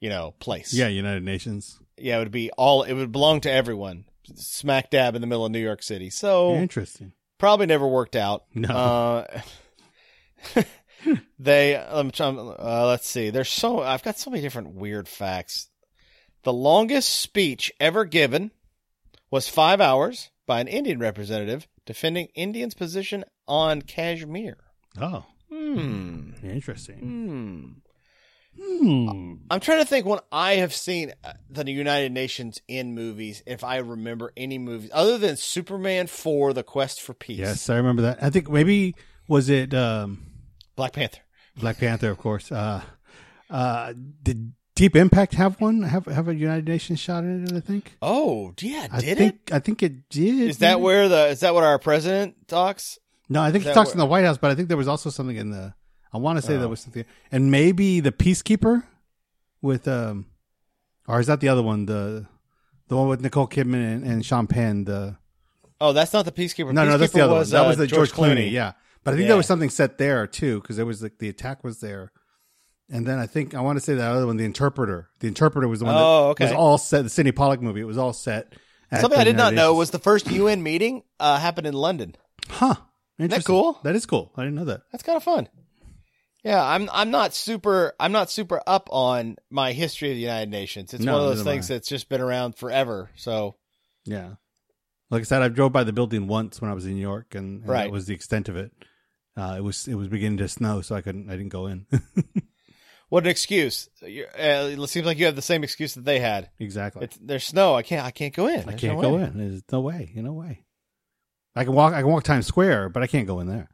you 0.00 0.08
know, 0.08 0.34
place. 0.38 0.72
Yeah, 0.72 0.88
United 0.88 1.24
Nations. 1.24 1.78
yeah, 1.98 2.16
it 2.16 2.20
would 2.20 2.30
be 2.30 2.50
all. 2.52 2.84
It 2.84 2.94
would 2.94 3.12
belong 3.12 3.40
to 3.42 3.50
everyone. 3.50 4.04
Smack 4.36 4.90
dab 4.90 5.14
in 5.16 5.20
the 5.20 5.26
middle 5.26 5.44
of 5.44 5.50
New 5.52 5.58
York 5.58 5.82
City. 5.82 6.10
So 6.10 6.54
Interesting. 6.54 7.12
Probably 7.40 7.66
never 7.66 7.88
worked 7.88 8.14
out. 8.14 8.44
No. 8.54 8.68
Uh, 8.68 9.40
they 11.38 11.74
um, 11.76 12.10
trying- 12.10 12.38
uh, 12.38 12.84
let's 12.86 13.08
see. 13.08 13.30
There's 13.30 13.48
so 13.48 13.80
I've 13.82 14.02
got 14.02 14.18
so 14.18 14.30
many 14.30 14.42
different 14.42 14.74
weird 14.74 15.08
facts. 15.08 15.68
The 16.44 16.52
longest 16.52 17.08
speech 17.20 17.72
ever 17.80 18.04
given 18.04 18.50
was 19.30 19.48
five 19.48 19.80
hours 19.80 20.30
by 20.46 20.60
an 20.60 20.68
Indian 20.68 20.98
representative 20.98 21.66
defending 21.86 22.28
Indians' 22.34 22.74
position 22.74 23.24
on 23.48 23.82
Kashmir. 23.82 24.56
Oh, 25.00 25.24
Hmm. 25.50 26.30
interesting. 26.44 27.82
Hmm. 28.58 29.34
I'm 29.50 29.60
trying 29.60 29.78
to 29.78 29.84
think 29.84 30.06
when 30.06 30.20
I 30.32 30.54
have 30.54 30.74
seen 30.74 31.12
uh, 31.24 31.32
the 31.50 31.70
United 31.70 32.12
Nations 32.12 32.60
in 32.68 32.94
movies, 32.94 33.42
if 33.46 33.62
I 33.62 33.76
remember 33.78 34.32
any 34.36 34.58
movies 34.58 34.90
other 34.92 35.18
than 35.18 35.36
Superman 35.36 36.06
4 36.06 36.52
The 36.52 36.62
Quest 36.62 37.00
for 37.00 37.14
Peace. 37.14 37.38
Yes, 37.38 37.70
I 37.70 37.76
remember 37.76 38.02
that. 38.02 38.22
I 38.22 38.30
think 38.30 38.48
maybe 38.50 38.94
was 39.28 39.48
it 39.48 39.74
um, 39.74 40.26
Black 40.76 40.92
Panther. 40.92 41.20
Black 41.56 41.78
Panther, 41.78 42.10
of 42.10 42.18
course. 42.18 42.50
Uh, 42.50 42.82
uh, 43.50 43.92
did 44.22 44.52
Deep 44.74 44.96
Impact 44.96 45.34
have 45.34 45.60
one? 45.60 45.82
Have 45.82 46.06
have 46.06 46.28
a 46.28 46.34
United 46.34 46.66
Nations 46.66 47.00
shot 47.00 47.24
in 47.24 47.44
it? 47.44 47.52
I 47.52 47.60
think. 47.60 47.96
Oh, 48.00 48.54
yeah, 48.60 48.82
did 48.82 48.92
I 48.92 49.00
did 49.00 49.18
think 49.18 49.34
it? 49.46 49.54
I 49.54 49.58
think 49.58 49.82
it 49.82 50.08
did. 50.08 50.48
Is 50.48 50.58
that 50.58 50.80
where 50.80 51.08
the 51.08 51.28
is 51.28 51.40
that 51.40 51.54
what 51.54 51.64
our 51.64 51.78
president 51.78 52.48
talks? 52.48 52.98
No, 53.28 53.42
I 53.42 53.52
think 53.52 53.62
is 53.64 53.68
he 53.68 53.74
talks 53.74 53.88
where- 53.88 53.94
in 53.94 53.98
the 53.98 54.06
White 54.06 54.24
House, 54.24 54.38
but 54.38 54.50
I 54.50 54.54
think 54.54 54.68
there 54.68 54.76
was 54.76 54.88
also 54.88 55.10
something 55.10 55.36
in 55.36 55.50
the. 55.50 55.74
I 56.12 56.18
want 56.18 56.38
to 56.38 56.42
say 56.42 56.56
Oh. 56.56 56.60
there 56.60 56.68
was 56.68 56.80
something, 56.80 57.04
and 57.30 57.50
maybe 57.50 58.00
the 58.00 58.12
Peacekeeper, 58.12 58.82
with 59.62 59.86
um, 59.86 60.26
or 61.06 61.20
is 61.20 61.26
that 61.28 61.40
the 61.40 61.48
other 61.48 61.62
one? 61.62 61.86
The 61.86 62.26
the 62.88 62.96
one 62.96 63.08
with 63.08 63.20
Nicole 63.20 63.46
Kidman 63.46 63.74
and, 63.94 64.04
and 64.04 64.26
Sean 64.26 64.46
Penn. 64.46 64.84
The 64.84 65.16
Oh, 65.80 65.92
that's 65.92 66.12
not 66.12 66.24
the 66.24 66.32
Peacekeeper. 66.32 66.72
no, 66.72 66.84
no, 66.84 66.98
that's 66.98 67.12
the 67.12 67.22
other 67.22 67.34
was, 67.34 67.52
one. 67.52 67.60
That 67.60 67.64
uh, 67.66 67.68
was 67.68 67.76
the 67.78 67.86
George, 67.86 68.12
Clooney. 68.12 68.50
Yeah, 68.50 68.72
but 69.04 69.12
I 69.12 69.14
think 69.14 69.22
Yeah. 69.24 69.28
there 69.28 69.36
was 69.36 69.46
something 69.46 69.70
set 69.70 69.98
there 69.98 70.26
too 70.26 70.60
because 70.60 70.76
there 70.76 70.86
was 70.86 71.02
like 71.02 71.18
the 71.18 71.28
attack 71.28 71.62
was 71.64 71.80
there, 71.80 72.12
and 72.90 73.06
then 73.06 73.18
I 73.18 73.26
think 73.26 73.54
I 73.54 73.60
want 73.60 73.78
to 73.78 73.84
say 73.84 73.94
that 73.94 74.10
other 74.10 74.26
one, 74.26 74.36
the 74.36 74.44
Interpreter. 74.44 75.08
The 75.20 75.28
Interpreter 75.28 75.68
was 75.68 75.78
the 75.80 75.86
one 75.86 75.94
Oh, 75.96 75.98
that 75.98 76.30
okay. 76.30 76.44
was 76.46 76.52
all 76.52 76.76
set. 76.78 77.02
The 77.02 77.08
Sydney 77.10 77.32
Pollack 77.32 77.62
movie. 77.62 77.80
It 77.80 77.84
was 77.84 77.98
all 77.98 78.12
set. 78.12 78.54
at 78.90 79.00
Something 79.00 79.20
I 79.20 79.24
did 79.24 79.36
not 79.36 79.54
know 79.54 79.74
was 79.74 79.90
the 79.90 80.00
first 80.00 80.28
UN 80.30 80.62
meeting 80.64 81.02
uh, 81.20 81.38
happened 81.38 81.66
in 81.68 81.74
London. 81.74 82.16
huh. 82.48 82.74
Interesting. 83.18 83.44
cool? 83.54 83.78
That 83.84 83.94
is 83.94 84.06
cool. 84.06 84.32
I 84.34 84.42
didn't 84.44 84.54
know 84.56 84.64
that. 84.64 84.80
That's 84.90 85.02
kind 85.04 85.16
of 85.16 85.22
fun. 85.22 85.46
Yeah, 86.44 86.64
I'm 86.64 86.88
I'm 86.92 87.10
not 87.10 87.34
super 87.34 87.94
I'm 88.00 88.12
not 88.12 88.30
super 88.30 88.60
up 88.66 88.88
on 88.92 89.36
my 89.50 89.72
history 89.72 90.10
of 90.10 90.16
the 90.16 90.22
United 90.22 90.50
Nations. 90.50 90.94
It's 90.94 91.02
No, 91.04 91.12
one 91.18 91.22
of 91.22 91.36
those 91.36 91.44
things 91.44 91.70
I. 91.70 91.74
that's 91.74 91.88
just 91.88 92.08
been 92.08 92.20
around 92.20 92.56
forever. 92.56 93.10
So 93.16 93.56
Yeah. 94.04 94.34
Like 95.10 95.20
I 95.20 95.24
said, 95.24 95.42
I 95.42 95.48
drove 95.48 95.72
by 95.72 95.84
the 95.84 95.92
building 95.92 96.28
once 96.28 96.60
when 96.60 96.70
I 96.70 96.74
was 96.74 96.86
in 96.86 96.94
New 96.94 97.00
York, 97.00 97.34
and, 97.34 97.60
and 97.62 97.68
Right. 97.68 97.84
that 97.84 97.92
was 97.92 98.06
the 98.06 98.14
extent 98.14 98.48
of 98.48 98.56
it. 98.56 98.70
uh, 99.36 99.54
it 99.58 99.60
was 99.62 99.86
it 99.88 99.94
was 99.96 100.08
beginning 100.08 100.38
to 100.38 100.48
snow, 100.48 100.80
so 100.82 100.94
I 100.94 101.00
couldn't 101.02 101.28
I 101.28 101.32
didn't 101.36 101.48
go 101.50 101.66
in. 101.66 101.86
What 103.08 103.24
an 103.24 103.30
excuse! 103.30 103.88
Uh, 104.00 104.06
it 104.06 104.88
seems 104.88 105.04
like 105.04 105.18
you 105.18 105.26
have 105.26 105.34
the 105.34 105.42
same 105.42 105.64
excuse 105.64 105.94
that 105.94 106.04
they 106.04 106.20
had. 106.20 106.48
exactly. 106.60 107.02
It's 107.02 107.18
there's 107.20 107.42
snow. 107.42 107.74
I 107.74 107.82
can't. 107.82 108.06
I 108.06 108.12
can't 108.12 108.32
go 108.32 108.46
in. 108.46 108.68
I 108.68 108.74
can't 108.74 108.94
no 108.94 109.00
go 109.02 109.16
way. 109.16 109.22
in. 109.24 109.36
There's 109.36 109.62
no 109.72 109.80
way. 109.80 110.12
No 110.14 110.32
way. 110.32 110.64
I 111.56 111.64
can 111.64 111.72
walk. 111.74 111.92
I 111.92 112.02
can 112.02 112.08
walk 112.10 112.22
Times 112.22 112.46
Square, 112.46 112.90
but 112.90 113.02
I 113.02 113.08
can't 113.08 113.26
go 113.26 113.40
in 113.40 113.48
there. 113.48 113.68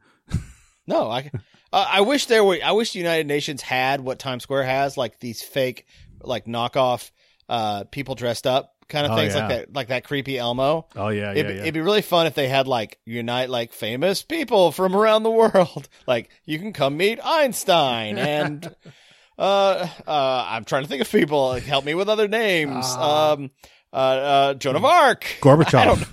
No, 0.87 1.09
I. 1.11 1.29
Uh, 1.73 1.85
I 1.89 2.01
wish 2.01 2.27
there 2.27 2.43
were. 2.43 2.57
I 2.63 2.71
wish 2.71 2.93
the 2.93 2.99
United 2.99 3.27
Nations 3.27 3.61
had 3.61 3.99
what 4.01 4.19
Times 4.19 4.43
Square 4.43 4.63
has, 4.63 4.95
like 4.97 5.19
these 5.19 5.41
fake, 5.43 5.85
like 6.23 6.45
knockoff, 6.45 7.11
uh, 7.49 7.83
people 7.85 8.15
dressed 8.15 8.47
up 8.47 8.73
kind 8.87 9.05
of 9.05 9.11
Oh, 9.11 9.15
things, 9.17 9.35
yeah. 9.35 9.39
like 9.41 9.49
that, 9.49 9.73
like 9.73 9.87
that 9.89 10.03
creepy 10.05 10.37
Elmo. 10.37 10.87
Oh 10.95 11.09
yeah, 11.09 11.31
it'd, 11.31 11.37
yeah, 11.45 11.51
be- 11.51 11.55
yeah. 11.55 11.61
it'd 11.63 11.73
be 11.73 11.81
really 11.81 12.01
fun 12.01 12.25
if 12.25 12.35
they 12.35 12.47
had 12.47 12.67
like 12.67 12.99
unite 13.03 13.49
like 13.49 13.73
famous 13.73 14.23
people 14.23 14.71
from 14.71 14.95
around 14.95 15.23
the 15.23 15.31
world. 15.31 15.89
Like 16.07 16.29
you 16.45 16.57
can 16.57 16.71
come 16.71 16.95
meet 16.95 17.19
Einstein 17.21 18.17
and 18.17 18.65
uh 19.37 19.87
uh 20.07 20.45
I'm 20.49 20.63
trying 20.63 20.83
to 20.83 20.87
think 20.87 21.01
of 21.01 21.11
people 21.11 21.49
like, 21.49 21.63
help 21.63 21.83
me 21.83 21.95
with 21.95 22.07
other 22.07 22.29
names. 22.29 22.85
Ah. 22.87 23.33
Um 23.33 23.51
uh 23.91 23.95
uh 23.97 24.53
Joan 24.53 24.77
of 24.77 24.85
Arc. 24.85 25.25
Gorbachev. 25.41 26.07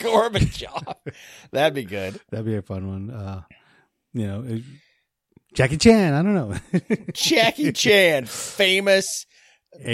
Gorbachev. 0.00 0.94
That'd 1.52 1.74
be 1.74 1.84
good. 1.84 2.20
That'd 2.30 2.46
be 2.46 2.56
a 2.56 2.62
fun 2.62 2.88
one. 2.88 3.10
Uh, 3.10 3.42
you 4.12 4.26
know, 4.26 4.60
Jackie 5.54 5.76
Chan. 5.76 6.14
I 6.14 6.22
don't 6.22 6.34
know. 6.34 6.54
Jackie 7.12 7.72
Chan, 7.72 8.26
famous 8.26 9.26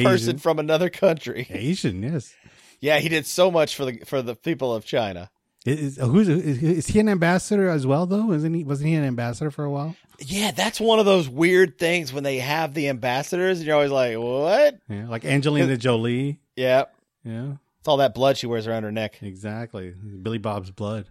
person 0.03 0.39
from 0.39 0.59
another 0.59 0.91
country. 0.91 1.47
Asian, 1.51 2.03
yes. 2.03 2.35
Yeah, 2.81 2.99
he 2.99 3.09
did 3.09 3.27
so 3.27 3.51
much 3.51 3.75
for 3.77 3.85
the 3.87 3.99
for 4.05 4.23
the 4.23 4.35
people 4.35 4.75
of 4.75 4.85
China. 4.85 5.31
Is, 5.65 5.99
oh, 5.99 6.09
who's 6.09 6.29
is, 6.29 6.63
is 6.63 6.87
he 6.87 7.01
an 7.01 7.09
ambassador 7.09 7.69
as 7.69 7.87
well 7.87 8.07
though? 8.07 8.31
Isn't 8.33 8.55
he? 8.55 8.63
Wasn't 8.65 8.89
he 8.89 8.95
an 8.95 9.05
ambassador 9.05 9.51
for 9.51 9.65
a 9.65 9.71
while? 9.71 9.97
Yeah, 10.21 10.51
that's 10.53 10.81
one 10.81 10.99
of 10.99 11.07
those 11.07 11.29
weird 11.29 11.79
things 11.79 12.13
when 12.13 12.23
they 12.23 12.39
have 12.39 12.73
the 12.73 12.89
ambassadors 12.89 13.59
and 13.59 13.67
you're 13.67 13.75
always 13.77 13.91
like, 13.91 14.17
"What?" 14.17 14.77
Yeah, 14.89 15.09
like 15.09 15.25
Angelina 15.25 15.77
Jolie. 15.77 16.39
Yeah. 16.55 16.85
Yeah, 17.25 17.55
It's 17.81 17.89
all 17.89 17.97
that 17.97 18.15
blood 18.15 18.37
she 18.37 18.47
wears 18.47 18.69
around 18.69 18.85
her 18.85 18.93
neck. 18.93 19.21
exactly. 19.21 19.93
Billy 20.23 20.39
Bob's 20.39 20.71
blood. 20.71 21.07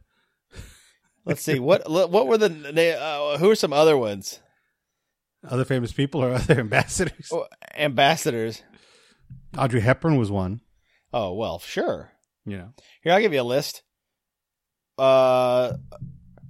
Let's 1.25 1.41
see 1.41 1.60
what 1.60 1.89
what 1.89 2.27
were 2.27 2.38
the 2.38 2.98
uh, 3.01 3.38
who 3.38 3.50
are 3.50 3.55
some 3.55 3.74
other 3.74 3.98
ones? 3.98 4.39
Other 5.48 5.65
famous 5.65 5.91
people 5.91 6.24
or 6.24 6.34
other 6.36 6.60
ambassadors. 6.60 7.29
Oh, 7.32 7.46
ambassadors. 7.75 8.62
Audrey 9.58 9.82
Hepburn 9.82 10.17
was 10.17 10.29
one. 10.32 10.62
Oh 11.13 11.34
well, 11.34 11.60
sure. 11.60 12.12
You 12.46 12.58
know, 12.58 12.74
Here, 13.01 13.13
I'll 13.13 13.22
give 13.22 13.34
you 13.34 13.41
a 13.41 13.44
list. 13.44 13.82
Uh, 14.98 15.74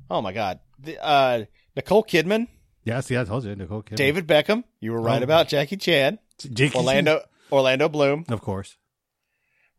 oh 0.09 0.21
my 0.21 0.33
God, 0.33 0.59
the, 0.79 1.03
uh, 1.03 1.45
Nicole 1.75 2.03
Kidman, 2.03 2.47
Yes, 2.83 2.95
yeah. 2.95 3.01
See, 3.01 3.17
I 3.17 3.23
told 3.23 3.43
you, 3.45 3.55
Nicole 3.55 3.81
Kidman. 3.81 3.95
David 3.95 4.27
Beckham. 4.27 4.63
You 4.79 4.91
were 4.91 5.01
right 5.01 5.21
Oh. 5.21 5.23
about 5.23 5.47
Jackie 5.47 5.77
Chan, 5.77 6.19
Jake 6.37 6.75
Orlando 6.75 7.21
Orlando 7.51 7.89
Bloom, 7.89 8.25
of 8.29 8.41
course. 8.41 8.77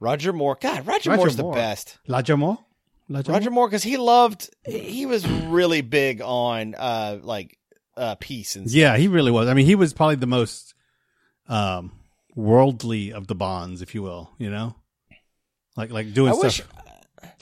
Roger 0.00 0.32
Moore. 0.32 0.56
God, 0.60 0.86
Roger, 0.86 1.10
Roger 1.10 1.16
Moore's 1.16 1.38
Moore. 1.38 1.54
the 1.54 1.60
best. 1.60 1.98
Roger 2.08 2.36
Jamo. 2.36 2.58
Jamo? 3.10 3.28
Roger 3.28 3.50
Moore 3.50 3.68
because 3.68 3.82
he 3.82 3.96
loved. 3.96 4.50
He 4.64 5.06
was 5.06 5.26
really 5.28 5.80
big 5.80 6.20
on 6.22 6.74
uh 6.76 7.18
like 7.22 7.58
uh 7.96 8.16
peace 8.20 8.56
and 8.56 8.68
stuff. 8.68 8.76
Yeah, 8.76 8.96
he 8.96 9.08
really 9.08 9.30
was. 9.30 9.48
I 9.48 9.54
mean, 9.54 9.66
he 9.66 9.74
was 9.74 9.92
probably 9.94 10.16
the 10.16 10.26
most 10.26 10.74
um 11.48 11.92
worldly 12.34 13.12
of 13.12 13.26
the 13.26 13.34
bonds, 13.34 13.80
if 13.82 13.94
you 13.94 14.02
will. 14.02 14.30
You 14.38 14.50
know, 14.50 14.74
like 15.76 15.90
like 15.90 16.12
doing 16.12 16.32
I 16.32 16.36
stuff. 16.36 16.44
wish 16.44 16.62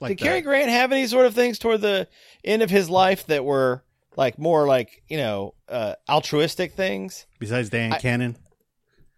like 0.00 0.18
did 0.18 0.24
Cary. 0.24 0.40
Grant 0.42 0.68
have 0.70 0.92
any 0.92 1.06
sort 1.06 1.26
of 1.26 1.34
things 1.34 1.58
toward 1.58 1.80
the 1.80 2.08
end 2.44 2.62
of 2.62 2.70
his 2.70 2.90
life 2.90 3.26
that 3.26 3.44
were 3.44 3.82
like 4.16 4.38
more 4.38 4.66
like 4.66 5.02
you 5.08 5.16
know 5.16 5.54
uh 5.68 5.94
altruistic 6.08 6.74
things? 6.74 7.26
besides 7.38 7.70
Dan 7.70 7.92
I- 7.92 7.98
Cannon? 7.98 8.36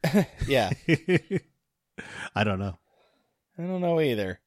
Yeah, 0.47 0.71
I 2.35 2.45
don't 2.45 2.61
know. 2.61 2.79
I 3.59 3.63
don't 3.63 3.81
know 3.81 4.01
either. 4.01 4.39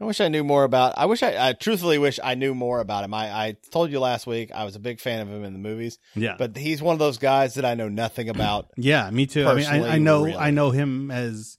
I 0.00 0.04
wish 0.04 0.20
I 0.20 0.28
knew 0.28 0.42
more 0.42 0.64
about. 0.64 0.94
I 0.96 1.06
wish 1.06 1.22
I, 1.22 1.50
I 1.50 1.52
truthfully 1.52 1.98
wish 1.98 2.18
I 2.22 2.34
knew 2.34 2.54
more 2.54 2.80
about 2.80 3.04
him. 3.04 3.14
I, 3.14 3.30
I 3.30 3.56
told 3.70 3.90
you 3.90 4.00
last 4.00 4.26
week 4.26 4.50
I 4.52 4.64
was 4.64 4.74
a 4.74 4.80
big 4.80 5.00
fan 5.00 5.20
of 5.20 5.28
him 5.28 5.44
in 5.44 5.52
the 5.52 5.58
movies, 5.58 5.98
Yeah, 6.14 6.34
but 6.36 6.56
he's 6.56 6.82
one 6.82 6.94
of 6.94 6.98
those 6.98 7.18
guys 7.18 7.54
that 7.54 7.64
I 7.64 7.74
know 7.74 7.88
nothing 7.88 8.28
about. 8.28 8.70
yeah, 8.76 9.08
me 9.10 9.26
too. 9.26 9.46
I 9.46 9.54
mean, 9.54 9.66
I, 9.66 9.94
I 9.94 9.98
know 9.98 10.24
really. 10.24 10.36
I 10.36 10.50
know 10.50 10.70
him 10.70 11.10
as 11.10 11.58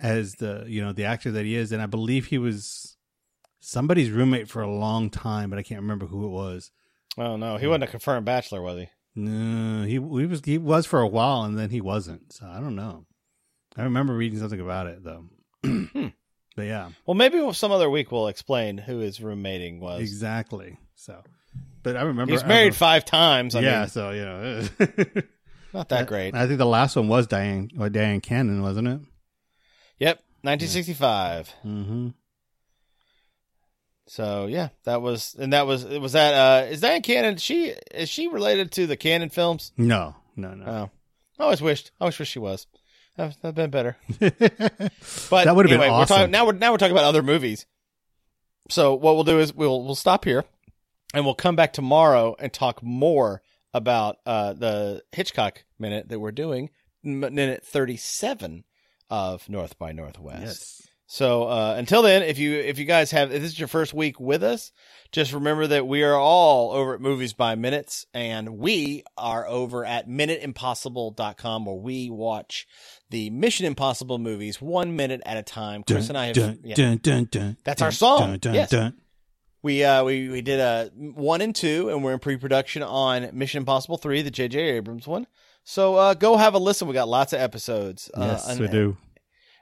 as 0.00 0.34
the 0.34 0.64
you 0.66 0.82
know 0.82 0.92
the 0.92 1.04
actor 1.04 1.30
that 1.30 1.44
he 1.44 1.54
is, 1.54 1.70
and 1.70 1.80
I 1.80 1.86
believe 1.86 2.26
he 2.26 2.38
was 2.38 2.96
somebody's 3.60 4.10
roommate 4.10 4.48
for 4.48 4.62
a 4.62 4.70
long 4.70 5.10
time, 5.10 5.50
but 5.50 5.58
I 5.58 5.62
can't 5.62 5.80
remember 5.80 6.06
who 6.06 6.24
it 6.26 6.30
was. 6.30 6.70
Oh 7.16 7.36
no, 7.36 7.56
he 7.56 7.66
wasn't 7.66 7.84
a 7.84 7.88
confirmed 7.88 8.26
bachelor, 8.26 8.62
was 8.62 8.80
he? 8.80 8.88
No, 9.14 9.84
he 9.84 9.92
he 9.92 9.98
was 10.26 10.40
he 10.44 10.58
was 10.58 10.86
for 10.86 11.00
a 11.00 11.08
while, 11.08 11.42
and 11.42 11.56
then 11.58 11.70
he 11.70 11.80
wasn't. 11.80 12.32
So 12.32 12.46
I 12.46 12.60
don't 12.60 12.76
know. 12.76 13.06
I 13.76 13.84
remember 13.84 14.14
reading 14.14 14.38
something 14.40 14.60
about 14.60 14.88
it 14.88 15.04
though. 15.04 15.26
Hmm. 15.62 16.08
But 16.56 16.62
yeah, 16.66 16.90
Well, 17.06 17.14
maybe 17.14 17.52
some 17.52 17.70
other 17.72 17.88
week 17.88 18.10
we'll 18.12 18.26
explain 18.28 18.76
who 18.78 18.98
his 18.98 19.20
roommating 19.20 19.80
was. 19.80 20.00
exactly. 20.00 20.78
So, 20.96 21.22
but 21.82 21.96
I 21.96 22.02
remember 22.02 22.30
He 22.30 22.34
was 22.34 22.42
married 22.44 22.58
remember- 22.74 22.76
five 22.76 23.04
times. 23.04 23.54
I 23.54 23.60
yeah, 23.60 23.80
mean, 23.80 23.88
so 23.88 24.10
you 24.10 24.24
know, 24.24 24.68
not 25.72 25.88
that 25.90 26.06
great. 26.08 26.34
I 26.34 26.46
think 26.46 26.58
the 26.58 26.66
last 26.66 26.96
one 26.96 27.08
was 27.08 27.26
Diane 27.28 27.70
or 27.78 27.88
Dyan 27.88 28.20
Cannon, 28.22 28.62
wasn't 28.62 28.88
it? 28.88 29.00
Yep, 30.00 30.16
1965. 30.42 31.54
Mm-hmm. 31.64 32.08
So 34.06 34.46
yeah, 34.46 34.70
that 34.84 35.00
was 35.02 35.36
and 35.38 35.52
that 35.52 35.66
was 35.66 35.84
was 35.84 36.12
that 36.12 36.34
uh 36.34 36.66
is 36.66 36.80
Dyan 36.82 37.02
Cannon? 37.02 37.36
She 37.36 37.74
is 37.94 38.08
she 38.08 38.26
related 38.26 38.72
to 38.72 38.86
the 38.88 38.96
Cannon 38.96 39.30
films? 39.30 39.72
No, 39.76 40.16
no, 40.36 40.54
no. 40.54 40.64
Oh, 40.66 40.90
I 41.38 41.42
always 41.44 41.62
wished. 41.62 41.92
I 42.00 42.04
always 42.04 42.18
wish 42.18 42.28
she 42.28 42.40
was. 42.40 42.66
That 43.20 43.42
that'd 43.42 43.54
been 43.54 43.70
better. 43.70 43.96
But 45.30 45.44
That 45.44 45.54
would've 45.54 45.70
been 45.70 45.80
anyway, 45.80 45.90
We're 45.98 46.06
talking, 46.06 46.30
now 46.30 46.46
we're 46.46 46.52
now 46.52 46.72
we're 46.72 46.78
talking 46.78 46.92
about 46.92 47.04
other 47.04 47.22
movies. 47.22 47.66
So 48.70 48.94
what 48.94 49.14
we'll 49.14 49.24
do 49.24 49.38
is 49.40 49.52
we'll 49.54 49.84
we'll 49.84 49.94
stop 49.94 50.24
here, 50.24 50.44
and 51.12 51.24
we'll 51.24 51.34
come 51.34 51.56
back 51.56 51.72
tomorrow 51.72 52.34
and 52.38 52.52
talk 52.52 52.82
more 52.82 53.42
about 53.74 54.16
uh, 54.26 54.52
the 54.54 55.02
Hitchcock 55.12 55.64
minute 55.78 56.08
that 56.08 56.18
we're 56.18 56.32
doing, 56.32 56.70
minute 57.02 57.64
thirty 57.64 57.96
seven 57.96 58.64
of 59.10 59.48
North 59.48 59.78
by 59.78 59.92
Northwest. 59.92 60.42
yes. 60.42 60.86
So 61.12 61.48
uh, 61.48 61.74
until 61.76 62.02
then, 62.02 62.22
if 62.22 62.38
you 62.38 62.54
if 62.54 62.78
you 62.78 62.84
guys 62.84 63.10
have 63.10 63.32
if 63.32 63.42
this 63.42 63.50
is 63.50 63.58
your 63.58 63.66
first 63.66 63.92
week 63.92 64.20
with 64.20 64.44
us, 64.44 64.70
just 65.10 65.32
remember 65.32 65.66
that 65.66 65.84
we 65.88 66.04
are 66.04 66.14
all 66.14 66.70
over 66.70 66.94
at 66.94 67.00
Movies 67.00 67.32
by 67.32 67.56
Minutes, 67.56 68.06
and 68.14 68.58
we 68.58 69.02
are 69.18 69.44
over 69.48 69.84
at 69.84 70.06
MinuteImpossible.com 70.08 71.64
where 71.64 71.74
we 71.74 72.10
watch 72.10 72.68
the 73.10 73.28
Mission 73.30 73.66
Impossible 73.66 74.18
movies 74.18 74.60
one 74.62 74.94
minute 74.94 75.20
at 75.26 75.36
a 75.36 75.42
time. 75.42 75.82
Chris 75.82 76.08
and 76.10 76.16
I 76.16 76.26
have 76.26 76.36
Dun, 76.36 76.58
yeah. 76.62 76.74
dun, 76.76 76.98
dun, 76.98 77.24
dun, 77.24 77.56
That's 77.64 77.80
dun, 77.80 77.86
our 77.86 77.92
song. 77.92 78.20
Dun, 78.20 78.38
dun, 78.38 78.54
Yes. 78.54 78.70
dun. 78.70 78.94
we 79.62 79.82
uh 79.82 80.04
we 80.04 80.28
we 80.28 80.42
did 80.42 80.60
a 80.60 80.90
one 80.94 81.40
and 81.40 81.56
two, 81.56 81.88
and 81.88 82.04
we're 82.04 82.12
in 82.12 82.20
pre 82.20 82.36
production 82.36 82.84
on 82.84 83.30
Mission 83.32 83.58
Impossible 83.58 83.98
three, 83.98 84.22
the 84.22 84.30
J.J. 84.30 84.60
Abrams 84.60 85.08
one. 85.08 85.26
So 85.64 85.96
uh, 85.96 86.14
go 86.14 86.36
have 86.36 86.54
a 86.54 86.58
listen. 86.58 86.86
We 86.86 86.94
got 86.94 87.08
lots 87.08 87.32
of 87.32 87.40
episodes. 87.40 88.08
Uh, 88.14 88.20
Yes, 88.26 88.48
and, 88.48 88.60
we 88.60 88.68
do. 88.68 88.96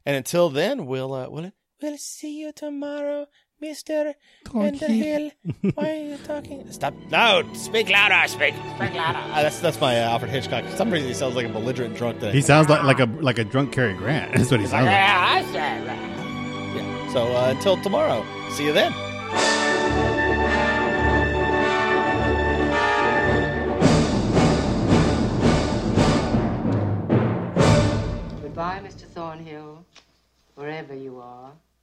And 0.09 0.17
until 0.17 0.49
then, 0.49 0.87
we'll 0.87 1.13
uh, 1.13 1.29
we'll 1.29 1.53
we'll 1.83 1.99
see 1.99 2.41
you 2.41 2.51
tomorrow, 2.51 3.27
Mister 3.61 4.15
Talking. 4.47 4.63
Underhill. 4.63 5.31
Why 5.75 5.91
are 5.91 6.03
you 6.03 6.17
talking? 6.25 6.73
Stop! 6.73 6.95
No, 7.11 7.47
speak 7.53 7.91
louder. 7.91 8.27
Speak, 8.27 8.55
speak 8.55 8.95
louder. 8.95 9.19
Uh, 9.19 9.43
that's 9.43 9.61
that's 9.61 9.79
my 9.83 10.01
uh, 10.01 10.09
Alfred 10.09 10.31
Hitchcock. 10.31 10.65
For 10.65 10.77
some 10.79 10.91
reason, 10.91 11.09
he 11.09 11.15
sounds 11.15 11.37
like 11.37 11.45
a 11.45 11.51
belligerent 11.51 11.95
drunk. 11.95 12.21
Today. 12.21 12.33
He 12.33 12.41
sounds 12.41 12.71
like 12.71 12.85
like 12.85 13.01
a 13.01 13.05
like 13.21 13.39
a 13.39 13.45
drunk 13.45 13.73
Cary 13.73 13.93
Grant. 13.93 14.33
That's 14.37 14.51
what 14.51 14.61
he 14.61 14.67
sounds 14.67 14.87
like. 14.87 14.93
Yeah, 14.93 15.27
I 15.29 15.43
said 15.53 15.87
that. 15.87 16.75
Yeah. 16.75 17.13
So 17.13 17.27
uh, 17.37 17.51
until 17.55 17.77
tomorrow, 17.83 18.25
see 18.53 18.65
you 18.65 18.73
then. 18.73 18.95
Goodbye, 28.43 28.81
Mr. 28.85 29.07
Thornhill, 29.07 29.85
wherever 30.59 30.93
you 30.93 31.21
are. 31.21 31.53